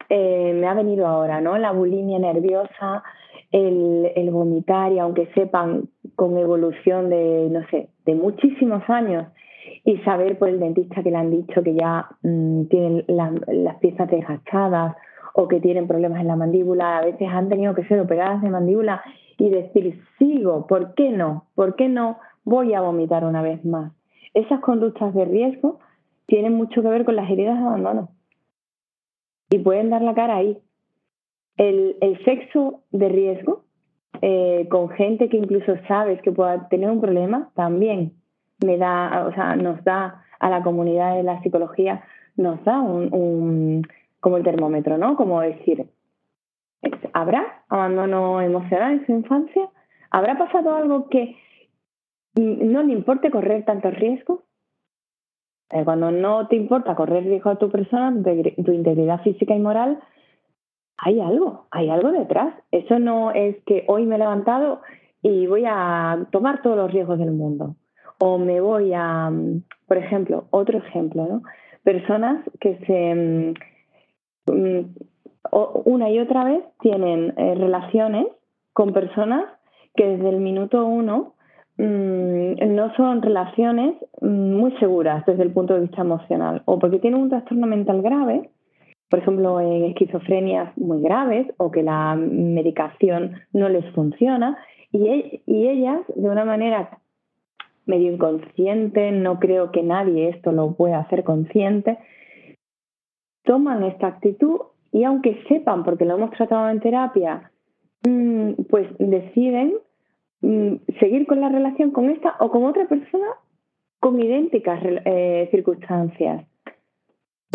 [0.09, 1.55] eh, me ha venido ahora, ¿no?
[1.59, 3.03] La bulimia nerviosa,
[3.51, 5.83] el, el vomitar, y aunque sepan
[6.15, 9.27] con evolución de, no sé, de muchísimos años,
[9.85, 14.09] y saber por el dentista que le han dicho que ya mm, tienen las piezas
[14.09, 14.95] desgastadas
[15.35, 18.49] o que tienen problemas en la mandíbula, a veces han tenido que ser operadas de
[18.49, 19.03] mandíbula
[19.37, 21.45] y decir, sigo, ¿por qué no?
[21.53, 23.93] ¿Por qué no voy a vomitar una vez más?
[24.33, 25.79] Esas conductas de riesgo
[26.25, 28.09] tienen mucho que ver con las heridas de abandono
[29.49, 30.57] y pueden dar la cara ahí.
[31.57, 33.65] El, sexo de riesgo
[34.21, 38.13] eh, con gente que incluso sabes que pueda tener un problema también
[38.65, 42.03] me da, o sea, nos da a la comunidad de la psicología,
[42.35, 43.85] nos da un,
[44.19, 45.15] como el termómetro, ¿no?
[45.15, 45.87] Como decir,
[47.13, 49.69] ¿habrá abandono emocional en su infancia?
[50.09, 51.35] ¿Habrá pasado algo que
[52.35, 54.41] no le importe correr tantos riesgos?
[55.71, 59.99] Eh, cuando no te importa correr riesgo a tu persona, tu integridad física y moral,
[60.97, 62.53] hay algo, hay algo detrás.
[62.71, 64.81] Eso no es que hoy me he levantado
[65.21, 67.75] y voy a tomar todos los riesgos del mundo
[68.19, 69.31] o me voy a,
[69.87, 71.41] por ejemplo, otro ejemplo, ¿no?
[71.83, 73.55] Personas que se
[74.51, 74.85] mm,
[75.85, 78.27] una y otra vez tienen eh, relaciones
[78.73, 79.45] con personas
[79.95, 81.33] que desde el minuto uno
[81.85, 87.29] no son relaciones muy seguras desde el punto de vista emocional o porque tienen un
[87.29, 88.49] trastorno mental grave,
[89.09, 94.57] por ejemplo en esquizofrenias muy graves o que la medicación no les funciona
[94.91, 96.99] y, e, y ellas de una manera
[97.85, 101.97] medio inconsciente, no creo que nadie esto lo pueda hacer consciente,
[103.43, 107.51] toman esta actitud y aunque sepan, porque lo hemos tratado en terapia,
[108.07, 109.90] mm, pues deciden mm,
[110.99, 113.27] seguir con la relación con esta o con otra persona
[113.99, 116.45] con idénticas eh, circunstancias.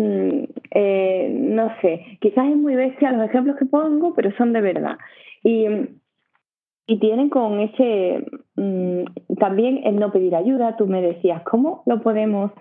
[0.01, 4.61] Mm, eh, no sé, quizás es muy bestia los ejemplos que pongo, pero son de
[4.61, 4.99] verdad.
[5.43, 5.67] Y
[6.87, 10.77] y tienen con ese mm, también el no pedir ayuda.
[10.77, 12.53] Tú me decías, ¿cómo lo podemos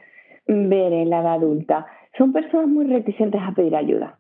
[0.48, 1.86] ver en la edad adulta?
[2.18, 4.18] Son personas muy reticentes a pedir ayuda.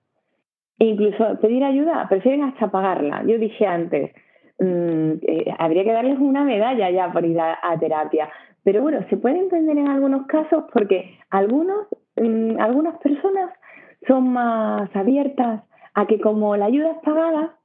[0.78, 3.24] E incluso pedir ayuda, prefieren hasta pagarla.
[3.26, 4.12] Yo dije antes,
[4.60, 8.30] mm, eh, habría que darles una medalla ya por ir a, terapia.
[8.63, 13.52] Pero bueno, se puede entender en algunos casos porque algunos, mm, algunas personas
[14.08, 15.63] son más abiertas
[15.94, 17.58] a que como la ayuda es pagada,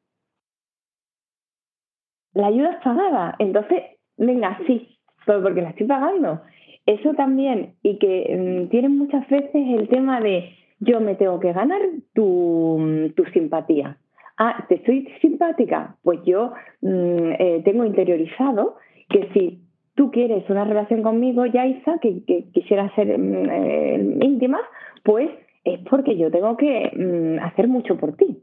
[2.35, 3.35] la ayuda es pagada.
[3.39, 3.83] Entonces,
[4.17, 6.41] venga, sí, porque la estoy pagando.
[6.87, 11.53] Eso también, y que mm, tienen muchas veces el tema de yo me tengo que
[11.53, 11.81] ganar
[12.15, 13.99] tu, tu simpatía.
[14.43, 15.97] Ah, ¿te soy simpática?
[16.03, 18.77] Pues yo mm, eh, tengo interiorizado
[19.11, 19.61] que si
[19.95, 24.59] tú quieres una relación conmigo, Yaisa, que, que quisiera ser eh, íntima,
[25.05, 25.29] pues
[25.65, 28.43] es porque yo tengo que hacer mucho por ti.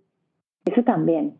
[0.65, 1.39] Eso también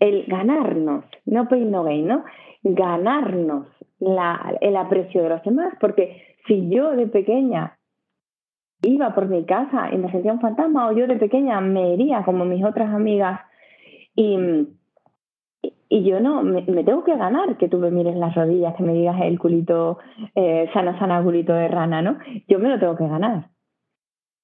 [0.00, 2.24] el ganarnos, no pain no gain, ¿no?
[2.64, 3.68] Ganarnos
[4.00, 7.78] el aprecio de los demás, porque si yo de pequeña
[8.82, 12.24] iba por mi casa y me sentía un fantasma, o yo de pequeña me iría
[12.24, 13.42] como mis otras amigas
[14.14, 14.68] y,
[15.90, 19.20] yo no, me, tengo que ganar que tú me mires las rodillas, que me digas
[19.22, 19.98] el culito,
[20.34, 22.18] eh, sana, sana, culito de rana, ¿no?
[22.48, 23.50] Yo me lo tengo que ganar.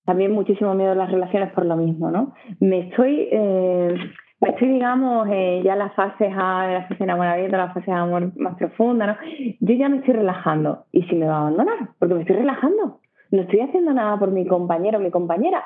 [0.05, 2.35] También muchísimo miedo a las relaciones por lo mismo, ¿no?
[2.61, 3.29] Me estoy...
[3.31, 3.95] Eh,
[4.41, 8.33] estoy, digamos, eh, ya la fase A la fase de enamoramiento, la fase de amor
[8.39, 9.17] más profunda, ¿no?
[9.61, 10.85] Yo ya me estoy relajando.
[10.93, 11.91] ¿Y si me va a abandonar?
[11.99, 13.01] Porque me estoy relajando.
[13.31, 15.65] No estoy haciendo nada por mi compañero o mi compañera.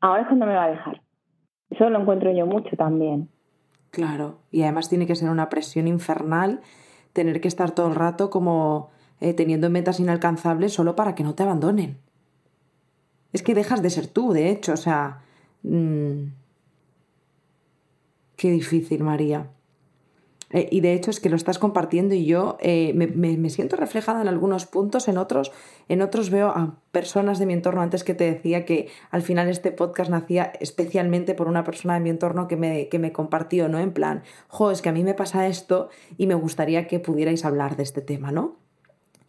[0.00, 1.00] Ahora es cuando me va a dejar.
[1.70, 3.28] Eso lo encuentro yo mucho también.
[3.90, 6.60] Claro, y además tiene que ser una presión infernal
[7.12, 11.34] tener que estar todo el rato como eh, teniendo metas inalcanzables solo para que no
[11.34, 11.98] te abandonen.
[13.32, 15.22] Es que dejas de ser tú, de hecho, o sea,
[15.62, 16.24] mm,
[18.40, 19.50] Qué difícil, María.
[20.52, 24.20] Eh, y de hecho es que lo estás compartiendo y yo eh, me, siento reflejada
[24.20, 25.52] en algunos puntos, en otros,
[25.88, 27.82] en otros veo a personas de mi entorno.
[27.82, 32.00] Antes que te decía que al final este podcast nacía especialmente por una persona de
[32.00, 33.78] mi entorno que me, que me compartió, ¿no?
[33.78, 37.44] En plan, jo, es que a mí me pasa esto y me gustaría que pudierais
[37.44, 38.56] hablar de este tema, ¿no?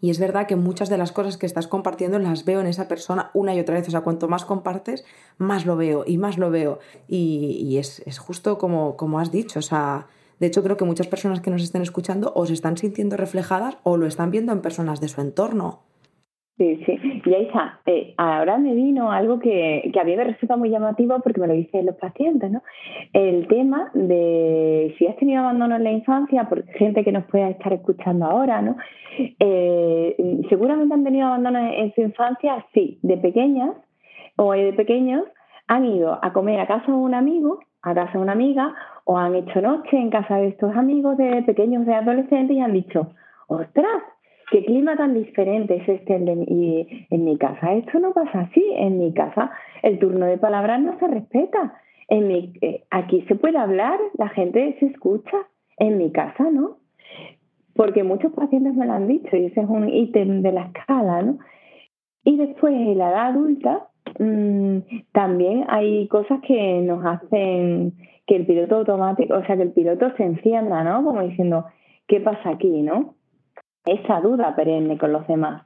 [0.04, 2.88] Y es verdad que muchas de las cosas que estás compartiendo las veo en esa
[2.88, 3.88] persona una y otra vez.
[3.88, 5.06] O sea, cuanto más compartes,
[5.38, 6.80] más lo veo y más lo veo.
[7.08, 9.60] Y, es, es, justo como, como has dicho.
[9.60, 10.08] O sea,
[10.42, 13.78] de hecho, creo que muchas personas que nos estén escuchando o se están sintiendo reflejadas
[13.84, 15.82] o lo están viendo en personas de su entorno.
[16.58, 16.98] Sí, sí.
[17.24, 17.80] Y está.
[17.86, 21.46] Eh, ahora me vino algo que, que a mí me resulta muy llamativo porque me
[21.46, 22.64] lo dicen los pacientes, ¿no?
[23.14, 27.50] El tema de si has tenido abandono en la infancia, por gente que nos pueda
[27.50, 28.78] estar escuchando ahora, ¿no?
[29.40, 33.76] Eh, seguramente han tenido abandono en su infancia, sí, de pequeñas
[34.38, 35.26] o de pequeños
[35.68, 38.74] han ido a comer a casa de un amigo, a casa de una amiga,
[39.06, 42.74] o han hecho noche en casa de estos amigos de pequeños, de adolescentes, y han
[42.74, 43.14] dicho,
[43.48, 44.04] ostras,
[44.52, 46.14] qué clima tan diferente es este
[46.48, 47.74] y en mi casa.
[47.74, 51.74] Esto no pasa así, en mi casa el turno de palabras no se respeta.
[52.10, 55.38] En mi, eh, aquí se puede hablar, la gente se escucha,
[55.78, 56.78] en mi casa no.
[57.74, 61.22] Porque muchos pacientes me lo han dicho y ese es un ítem de la escala,
[61.22, 61.40] ¿no?
[62.26, 63.88] Y después en la edad adulta
[64.20, 64.78] mm,
[65.12, 67.94] también hay cosas que nos hacen
[68.28, 71.04] que el piloto automático, o sea, que el piloto se encienda, ¿no?
[71.04, 71.66] Como diciendo,
[72.08, 73.16] ¿qué pasa aquí, no?
[73.86, 75.66] Esa duda perenne con los demás.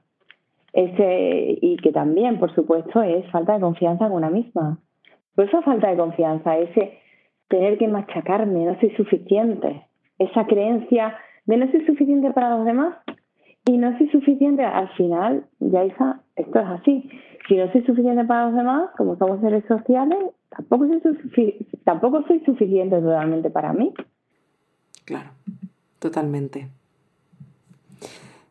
[0.74, 4.80] Ese, y que también, por supuesto, es falta de confianza en una misma.
[5.36, 7.00] Por eso falta de confianza, ese
[7.48, 9.86] tener que machacarme, no soy suficiente.
[10.18, 12.96] Esa creencia de no soy suficiente para los demás
[13.66, 17.10] y no soy suficiente, al final, ya esa, esto es así.
[17.48, 20.18] Si no soy suficiente para los demás, como somos seres sociales,
[20.50, 23.94] tampoco soy, tampoco soy suficiente totalmente para mí.
[25.06, 25.30] Claro,
[26.00, 26.70] totalmente.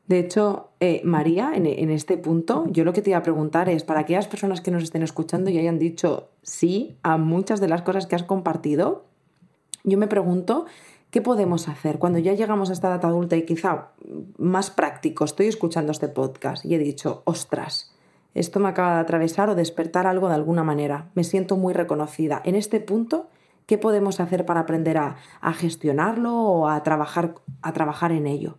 [0.06, 3.68] De hecho, eh, María, en, en, este punto, yo lo que te iba a preguntar
[3.68, 7.68] es, para aquellas personas que nos estén escuchando y hayan dicho sí a muchas de
[7.68, 9.04] las cosas que has compartido,
[9.82, 10.66] yo me pregunto,
[11.10, 13.92] ¿qué podemos hacer cuando ya llegamos a esta edad adulta y quizá
[14.36, 15.24] más práctico?
[15.24, 17.93] Estoy escuchando este podcast y he dicho, ostras,
[18.34, 21.06] esto me acaba de atravesar o despertar algo de alguna manera.
[21.14, 22.42] Me siento muy reconocida.
[22.44, 23.28] En este punto,
[23.66, 25.16] ¿qué podemos hacer para aprender a,
[25.52, 28.58] gestionarlo o a trabajar, a trabajar en ello?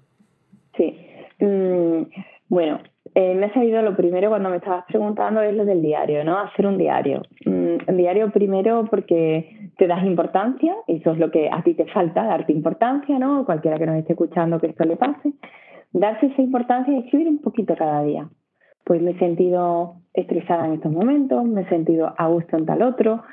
[0.77, 0.97] Sí.
[1.39, 2.03] Mm,
[2.47, 2.79] bueno,
[3.15, 6.39] eh, me ha salido lo primero cuando me estabas preguntando es lo del diario, ¿no?
[6.39, 7.23] Hacer un diario.
[7.45, 11.85] un mm, diario primero porque te das importancia, eso es lo que a ti te
[11.87, 13.45] falta, darte importancia, ¿no?
[13.45, 15.33] Cualquiera que nos esté escuchando que esto le pase.
[15.91, 18.29] Darse esa importancia y escribir un poquito cada día
[18.85, 22.83] pues me he sentido estresada en estos momentos, me he sentido a gusto en tal
[22.83, 23.23] otro,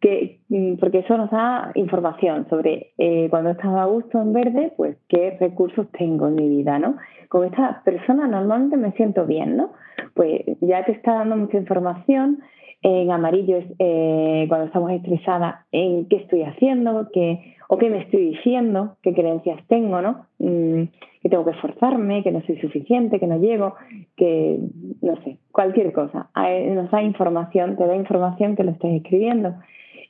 [0.00, 4.32] que, mm, porque eso nos da información sobre eh, cuando he estado a gusto en
[4.32, 6.96] verde, pues qué recursos tengo en mi vida, ¿no?
[7.28, 9.72] Con esta persona normalmente me siento bien, ¿no?
[10.14, 12.40] Pues ya te está dando mucha información.
[12.82, 18.02] En amarillo es eh, cuando estamos estresadas en qué estoy haciendo, qué, o qué me
[18.02, 20.26] estoy diciendo, qué creencias tengo, ¿no?
[20.38, 20.84] Mm,
[21.26, 23.74] que tengo que esforzarme, que no soy suficiente, que no llego,
[24.16, 24.60] que
[25.02, 26.30] no sé, cualquier cosa.
[26.36, 29.56] Nos da información, te da información que lo estés escribiendo.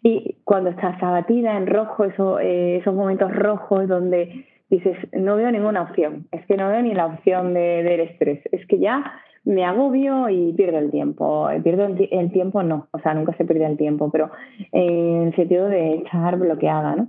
[0.02, 2.04] Y cuando estás abatida en rojo,
[2.38, 6.92] eh, esos momentos rojos donde dices, no veo ninguna opción, es que no veo ni
[6.92, 11.48] la opción de, del estrés, es que ya me agobio y pierdo el tiempo.
[11.62, 14.30] Pierdo el, tiempo, no, o sea, nunca se pierde el tiempo, pero
[14.70, 17.08] en el sentido de estar bloqueada, ¿no?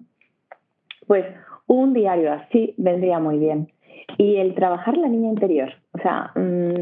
[1.08, 1.26] Pues
[1.68, 3.68] un diario así vendría muy bien.
[4.18, 5.70] Y el trabajar la niña interior.
[5.94, 6.82] O sea, mm,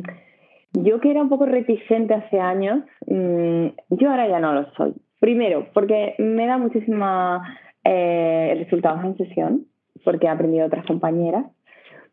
[0.83, 4.93] yo que era un poco reticente hace años, mm, yo ahora ya no lo soy.
[5.19, 9.65] Primero, porque me da muchísima eh, resultados en sesión,
[10.03, 11.45] porque he aprendido otras compañeras.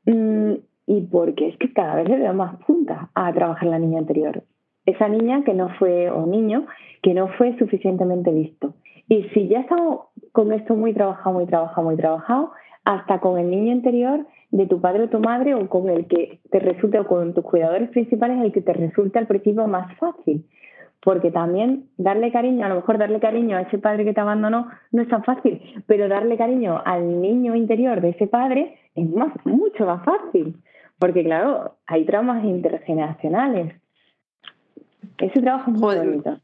[0.07, 0.55] Mm,
[0.87, 4.43] y porque es que cada vez le veo más punta a trabajar la niña interior.
[4.85, 6.67] Esa niña que no fue, o niño,
[7.03, 8.75] que no fue suficientemente visto.
[9.09, 12.53] Y si ya estamos con esto muy trabajado, muy trabajado, muy trabajado,
[12.85, 16.41] hasta con el niño interior de tu padre o tu madre o con el que
[16.51, 20.47] te resulte o con tus cuidadores principales el que te resulte al principio más fácil.
[21.01, 24.69] Porque también darle cariño, a lo mejor darle cariño a ese padre que te abandonó
[24.93, 29.33] no es tan fácil, pero darle cariño al niño interior de ese padre es más,
[29.45, 30.57] mucho más fácil.
[30.99, 33.75] Porque claro, hay traumas intergeneracionales.
[35.19, 36.39] Ese trabajo es muy bonito.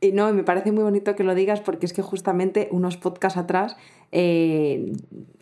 [0.00, 3.38] Y no, me parece muy bonito que lo digas porque es que justamente unos podcasts
[3.38, 3.76] atrás,
[4.12, 4.92] eh,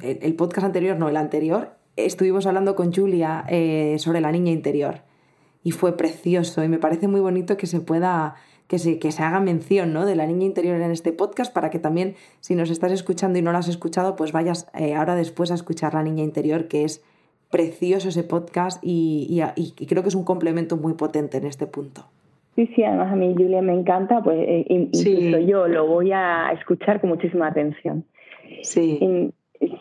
[0.00, 5.02] el podcast anterior, no, el anterior, estuvimos hablando con Julia eh, sobre la niña interior
[5.62, 8.36] y fue precioso y me parece muy bonito que se pueda
[8.68, 10.06] que se, que se haga mención ¿no?
[10.06, 13.42] de la niña interior en este podcast para que también, si nos estás escuchando y
[13.42, 16.84] no la has escuchado, pues vayas eh, ahora después a escuchar La Niña Interior, que
[16.84, 17.02] es
[17.50, 19.40] precioso ese podcast y,
[19.86, 22.06] creo que es un complemento muy potente en este punto.
[22.54, 26.52] Sí, sí, además a mí Julia me encanta, pues eh, incluso yo lo voy a
[26.52, 28.04] escuchar con muchísima atención.
[28.62, 29.32] Sí.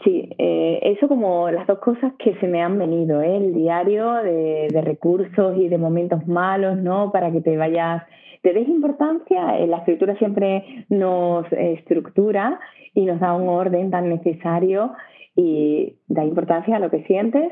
[0.03, 3.38] Sí, eh, eso como las dos cosas que se me han venido, ¿eh?
[3.38, 7.11] el diario de, recursos y de momentos malos, ¿no?
[7.11, 8.03] Para que te vayas,
[8.41, 12.59] te des importancia, eh, la escritura siempre nos estructura
[12.93, 14.93] y nos da un orden tan necesario
[15.36, 17.51] y da importancia a lo que sientes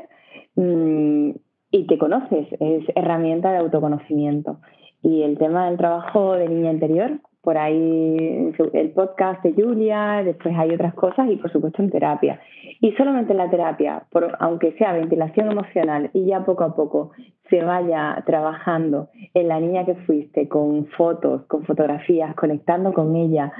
[0.54, 1.30] mm,
[1.72, 4.58] y te conoces, es herramienta de autoconocimiento.
[5.02, 10.54] Y el tema del trabajo de niña interior, por ahí el podcast de Julia, después
[10.56, 12.40] hay otras cosas y por supuesto en terapia.
[12.80, 17.10] Y solamente en la terapia, por, aunque sea ventilación emocional y ya poco a poco
[17.50, 23.52] se vaya trabajando en la niña que fuiste con fotos, con fotografías, conectando con ella,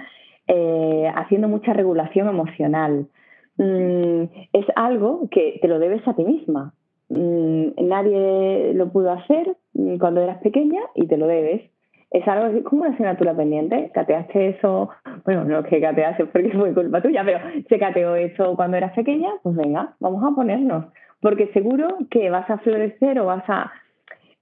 [0.47, 3.09] eh, haciendo mucha regulación emocional,
[3.59, 4.23] mm,
[4.53, 6.73] es algo que te lo debes a ti misma.
[7.15, 9.57] Mm, nadie lo pudo hacer
[9.99, 11.63] cuando eras pequeña y te lo debes
[12.13, 13.91] es algo como una asignatura pendiente.
[13.95, 14.91] Cateaste eso,
[15.25, 17.39] bueno, no es que cateaste porque fue culpa tuya, pero
[17.69, 20.87] se cateó eso cuando eras pequeña, pues venga, vamos a ponernos.
[21.21, 23.73] Porque seguro que vas a florecer o vas a,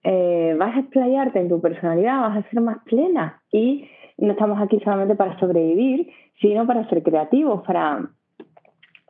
[0.02, 3.40] eh, vas a explayarte en tu personalidad, vas a ser más plena.
[3.52, 6.10] Y no estamos aquí solamente para sobrevivir,
[6.40, 8.08] sino para ser creativos, para,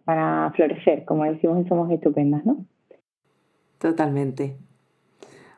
[0.05, 2.59] para florecer, como decimos Somos Estupendas, ¿no?
[3.81, 4.59] Totalmente.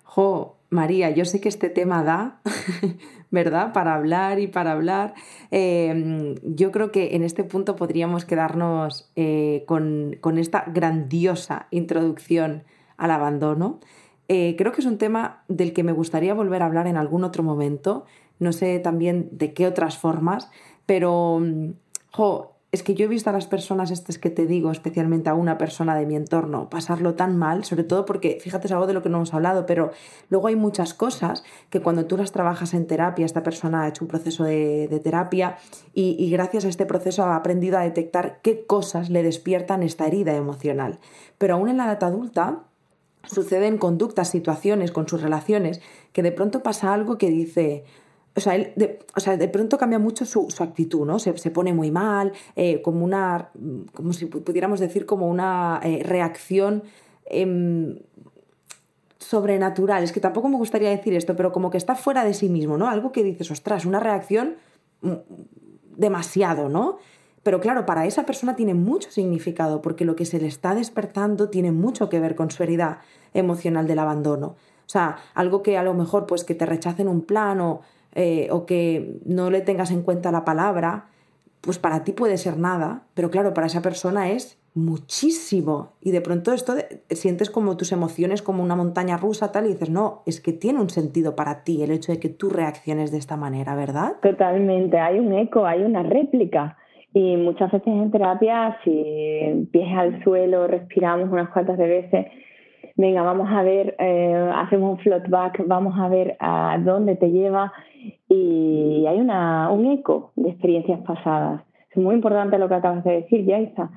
[0.04, 2.40] Jo, María, yo sé que este tema da,
[3.32, 3.72] ¿verdad?
[3.72, 5.14] Para hablar y para hablar.
[5.50, 12.62] Em, yo creo que en este punto podríamos quedarnos eh, con, esta grandiosa introducción
[12.96, 13.80] al abandono.
[14.28, 17.24] Eh, creo que es un tema del que me gustaría volver a hablar en algún
[17.24, 18.04] otro momento.
[18.38, 20.48] No sé también de qué otras formas,
[20.86, 21.70] pero mm,
[22.12, 25.34] jo, es que yo he visto a las personas estas que te digo, especialmente a
[25.34, 28.94] una persona de mi entorno, pasarlo tan mal, sobre todo porque, fíjate, es algo de
[28.94, 29.90] lo que no hemos hablado, pero
[30.30, 34.04] luego hay muchas cosas que cuando tú las trabajas en terapia, esta persona ha hecho
[34.04, 35.58] un proceso de, terapia
[35.92, 40.06] y, y gracias a este proceso ha aprendido a detectar qué cosas le despiertan esta
[40.06, 40.98] herida emocional.
[41.36, 42.64] Pero aún en la edad adulta,
[43.24, 47.84] suceden conductas, situaciones con sus relaciones, que de pronto pasa algo que dice,
[48.34, 51.18] o sea, él de, o sea, de pronto cambia mucho su, actitud, ¿no?
[51.18, 53.50] Se, pone muy mal, eh, como una,
[53.92, 56.82] como si pudiéramos decir, como una eh, reacción
[57.26, 57.98] em,
[59.18, 60.02] sobrenatural.
[60.02, 62.78] Es que tampoco me gustaría decir esto, pero como que está fuera de sí mismo,
[62.78, 62.88] ¿no?
[62.88, 64.56] Algo que dices, ostras, una reacción
[65.02, 65.12] mm,
[65.96, 66.98] demasiado, ¿no?
[67.42, 71.50] Pero claro, para esa persona tiene mucho significado, porque lo que se le está despertando
[71.50, 73.00] tiene mucho que ver con su herida
[73.34, 74.56] emocional del abandono.
[74.86, 77.80] O sea, algo que a lo mejor, pues que te rechacen un plan o
[78.14, 81.06] eh, o que no le tengas en cuenta la palabra,
[81.60, 85.92] pues para ti puede ser nada, pero claro, para esa persona es muchísimo.
[86.00, 86.74] Y de pronto esto
[87.10, 90.80] sientes como tus emociones como una montaña rusa tal y dices, no, es que tiene
[90.80, 94.16] un sentido para ti el hecho de que tú reacciones de esta manera, ¿verdad?
[94.22, 96.76] Totalmente, hay un eco, hay una réplica.
[97.14, 102.26] Y muchas veces en terapia, si pies al suelo, respiramos unas cuantas veces,
[103.02, 107.32] venga, vamos a ver, eh, hacemos un float back, vamos a ver a dónde te
[107.32, 107.72] lleva
[108.28, 111.62] y hay una, un eco de experiencias pasadas.
[111.90, 113.90] Es muy importante lo que acabas de decir, Yaisa.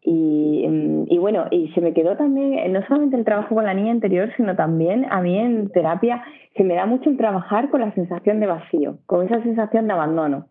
[0.00, 0.64] Y,
[1.08, 3.92] y bueno, y se me quedó también, eh, no solamente el trabajo con la niña
[3.92, 6.24] interior, sino también a mí en terapia
[6.56, 9.92] se me da mucho el trabajar con la sensación de vacío, con esa sensación de
[9.92, 10.46] abandono,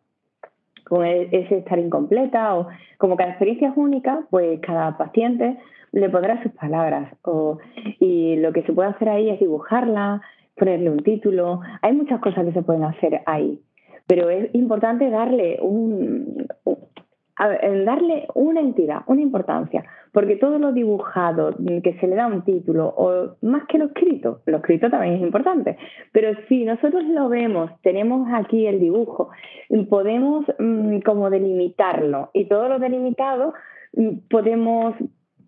[0.83, 2.67] con e, ese estar incompleta o
[2.99, 5.57] como cada experiencia es única, pues cada paciente
[5.97, 7.13] le pondrá sus palabras.
[7.23, 7.57] O,
[7.99, 10.21] y lo que se puede hacer ahí es dibujarla,
[10.55, 11.61] ponerle un título.
[11.81, 13.61] Hay muchas cosas que se pueden hacer ahí.
[14.05, 16.47] Pero es importante darle un,
[17.85, 22.87] darle una entidad, una importancia, porque todo lo dibujado, que se le da un título,
[22.87, 25.77] o más que lo escrito, lo escrito también es importante,
[26.13, 29.29] pero si nosotros lo vemos, tenemos aquí el dibujo,
[29.89, 33.53] podemos mm, como delimitarlo, y todo lo delimitado
[33.93, 34.95] mm, podemos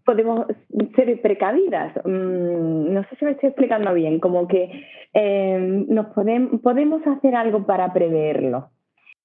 [0.10, 0.48] podemos
[0.96, 1.94] ser precavidas.
[2.04, 4.84] Mm, no sé si me estoy explicando bien, como que
[5.14, 8.70] em, nos podemos, podemos hacer algo para preverlo.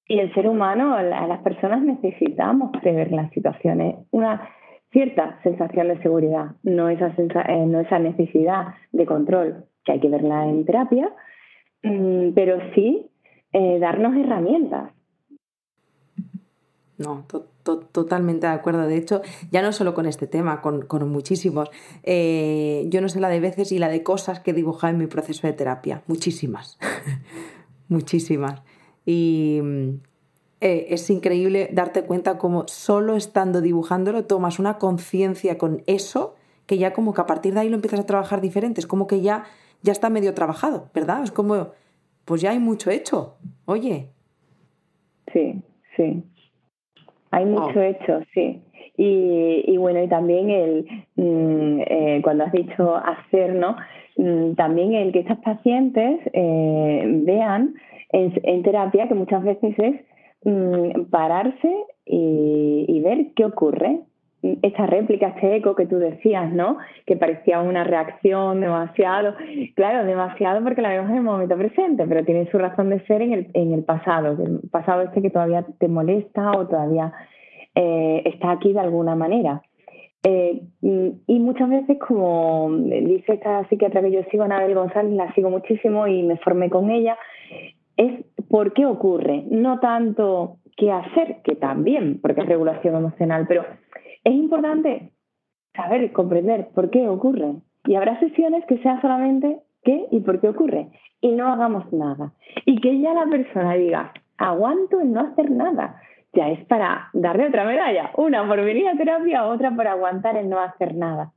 [0.07, 4.47] Y el ser humano, las personas necesitamos prever las situaciones, una
[4.91, 10.09] cierta sensación de seguridad, no esa, eh, no esa necesidad de control, que hay que
[10.09, 11.09] verla en terapia,
[11.81, 13.09] mm, pero sí
[13.53, 14.91] eh, darnos herramientas.
[16.99, 17.25] No,
[17.65, 18.87] totalmente de acuerdo.
[18.87, 21.69] De hecho, ya no solo con este tema, con, muchísimos.
[22.03, 24.99] Eh, yo no sé la de veces y la de cosas que he dibujado en
[24.99, 26.03] mi proceso de terapia.
[26.07, 26.77] Muchísimas.
[27.89, 28.61] muchísimas.
[29.05, 29.61] Y
[30.61, 36.35] eh, es increíble darte cuenta como solo estando dibujándolo tomas una conciencia con eso
[36.65, 38.79] que ya como que a partir de ahí lo empiezas a trabajar diferente.
[38.79, 39.45] Es como que ya,
[39.81, 41.23] ya está medio trabajado, ¿verdad?
[41.23, 41.71] Es como,
[42.25, 43.35] pues ya hay mucho hecho.
[43.65, 44.09] Oye.
[45.31, 45.61] Sí,
[45.95, 46.23] sí.
[47.35, 48.61] Hay mucho hecho, sí.
[48.97, 50.85] Y, bueno, y también el,
[51.17, 53.75] mm, eh, cuando has dicho hacer, ¿no?
[54.15, 57.75] Mm, también el que estas pacientes eh, vean
[58.13, 59.95] en, terapia que muchas veces es
[60.45, 61.69] mm, pararse
[62.05, 63.99] y, ver qué ocurre.
[64.61, 66.77] Esta réplica, este eco que tú decías, ¿no?
[67.07, 69.33] Que parecía una reacción demasiado,
[69.75, 73.23] claro, demasiado porque la vemos en el momento presente, pero tiene su razón de ser
[73.23, 77.11] en el, en el pasado, el pasado este que todavía te molesta o todavía
[77.73, 79.63] eh, está aquí de alguna manera.
[80.23, 85.51] Eh, y muchas veces, como dice esta psiquiatra que yo sigo, Anabel González, la sigo
[85.51, 87.15] muchísimo y me formé con ella,
[87.95, 93.65] es por qué ocurre, no tanto qué hacer, que también, porque es regulación emocional, pero
[94.25, 95.13] es importante
[95.73, 97.53] saber, comprender por qué ocurre.
[97.85, 100.89] Y habrá sesiones que sean solamente qué y por qué ocurre.
[101.21, 102.33] Y no hagamos nada.
[102.65, 106.01] Y que ya la persona diga, aguanto en no hacer nada
[106.35, 110.49] ya es para darle otra medalla, una por venir a terapia, otra por aguantar el
[110.49, 111.31] no hacer nada.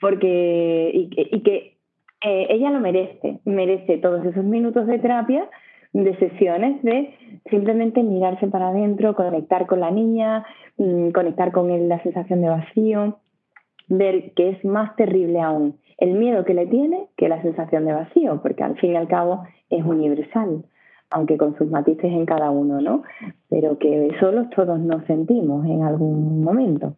[0.00, 1.76] Porque, y, que
[2.24, 5.48] eh, ella lo merece, merece todos esos minutos de terapia,
[5.92, 7.14] de sesiones, de
[7.50, 10.44] simplemente mirarse para adentro, conectar con la niña,
[10.78, 13.18] mm, conectar con la sensación de vacío,
[13.88, 17.92] ver que es más terrible aún el miedo que le tiene que la sensación de
[17.92, 20.64] vacío, porque al fin y al cabo es universal
[21.12, 23.02] aunque con sus matices en cada uno, ¿no?
[23.48, 26.96] Pero que solos todos nos sentimos en algún momento.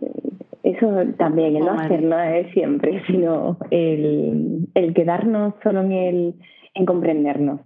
[0.00, 0.30] Eh,
[0.62, 6.34] eso también, el no hacer nada es siempre, sino el, quedarnos solo en el,
[6.74, 7.60] en comprendernos.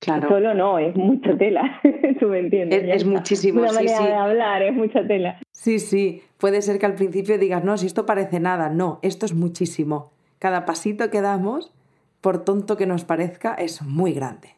[0.00, 0.28] Claro.
[0.28, 1.80] Solo no, es mucha tela,
[2.20, 2.84] tú me entiendes.
[2.86, 3.60] Es, muchísimo.
[3.62, 5.40] Una manera de hablar, es mucha tela.
[5.52, 9.26] Sí, sí, puede ser que al principio digas, no, si esto parece nada, no, esto
[9.26, 10.12] es muchísimo.
[10.38, 11.72] Cada pasito que damos
[12.20, 14.50] por tonto que nos parezca, es muy grande.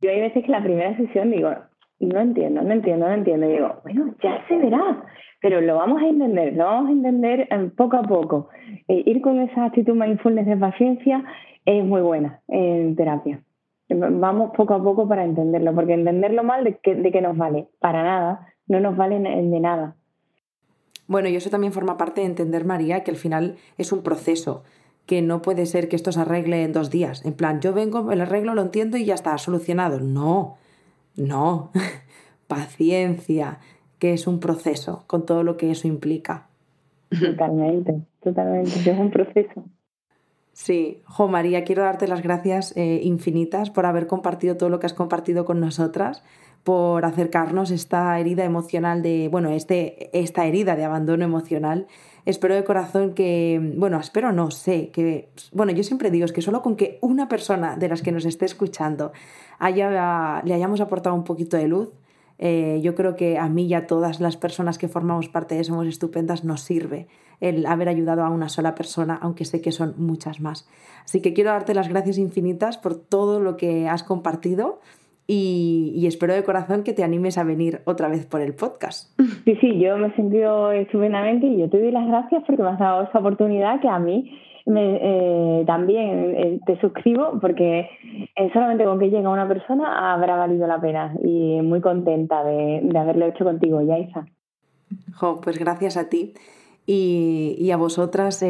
[0.00, 1.50] Yo hay veces que la primera sesión digo,
[2.00, 3.48] no entiendo, no entiendo, no entiendo.
[3.48, 5.04] Y digo, bueno, ya se verá,
[5.40, 8.48] pero lo vamos a entender, lo vamos a entender eh, poco a poco.
[8.88, 11.24] E ir con esa actitud mindfulness de paciencia
[11.64, 13.40] es muy buena en terapia.
[13.90, 17.68] Vamos poco a poco para entenderlo, porque entenderlo mal, ¿de qué, de nos vale?
[17.78, 19.96] Para nada, no nos vale de nada.
[21.06, 24.62] Bueno, y eso también forma parte de entender, María, que al final es un proceso
[25.06, 27.24] que no puede ser que esto se arregle en dos días.
[27.24, 30.00] En plan, yo vengo, el arreglo lo entiendo y ya está solucionado.
[30.00, 30.58] No,
[31.16, 31.70] no.
[32.46, 33.58] Paciencia,
[33.98, 36.46] que es un proceso, con todo lo que eso implica.
[37.18, 39.64] Totalmente, totalmente, es un proceso.
[40.52, 44.86] Sí, Jo María, quiero darte las gracias eh, infinitas por haber compartido todo lo que
[44.86, 46.22] has compartido con nosotras,
[46.64, 51.86] por acercarnos esta herida emocional de, bueno, este, esta herida de abandono emocional
[52.28, 56.42] Espero de corazón que, bueno, espero no, sé que, bueno, yo siempre digo es que
[56.42, 59.12] solo con que una persona de las que nos esté escuchando
[59.58, 61.88] haya, le hayamos aportado un poquito de luz,
[62.38, 65.64] eh, yo creo que a mí y a todas las personas que formamos parte de
[65.64, 67.08] Somos Estupendas nos sirve
[67.40, 70.68] el haber ayudado a una sola persona, aunque sé que son muchas más.
[71.04, 74.80] Así que quiero darte las gracias infinitas por todo lo que has compartido
[75.30, 79.14] y, espero de corazón que te animes a venir otra vez por el podcast.
[79.44, 82.70] Sí, sí, yo me he sentido estupendamente y yo te doy las gracias porque me
[82.70, 84.38] has dado esa oportunidad que a mí
[84.68, 87.88] me, eh, también eh, te suscribo porque
[88.36, 92.80] eh, solamente con que llega una persona habrá valido la pena y muy contenta de,
[92.82, 94.26] de haberlo hecho contigo, Yaisa.
[95.14, 96.34] Jo, pues gracias a ti.
[96.86, 98.42] Y, y a vosotras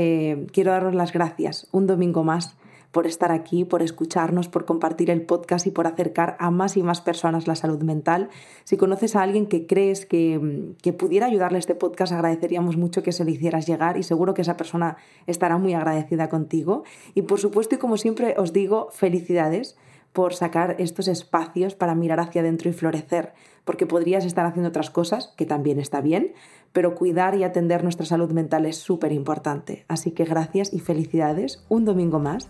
[0.53, 1.69] quiero daros las gracias.
[1.73, 2.57] Un domingo más
[2.93, 6.83] por estar aquí, por escucharnos, por compartir el podcast y por acercar a más y
[6.83, 8.31] más personas la salud mental.
[8.65, 13.13] Si conoces a alguien que crees que, pudiera ayudarle a este podcast, agradeceríamos mucho que
[13.13, 16.85] se lo hicieras llegar y seguro que esa persona estará muy agradecida contigo.
[17.15, 19.77] Y por supuesto, y como siempre os digo, felicidades
[20.13, 23.35] por sacar estos espacios para mirar hacia adentro y florecer,
[23.65, 26.33] porque podrías estar haciendo otras cosas, que también está bien,
[26.73, 29.85] pero cuidar y atender nuestra salud mental es súper importante.
[29.87, 32.49] Así que gracias y felicidades, un domingo más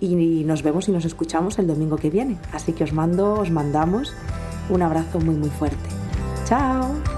[0.00, 2.38] y nos vemos y nos escuchamos el domingo que viene.
[2.52, 4.14] Así que os mando, os mandamos
[4.68, 5.88] un abrazo muy muy fuerte.
[6.44, 7.15] ¡Chao!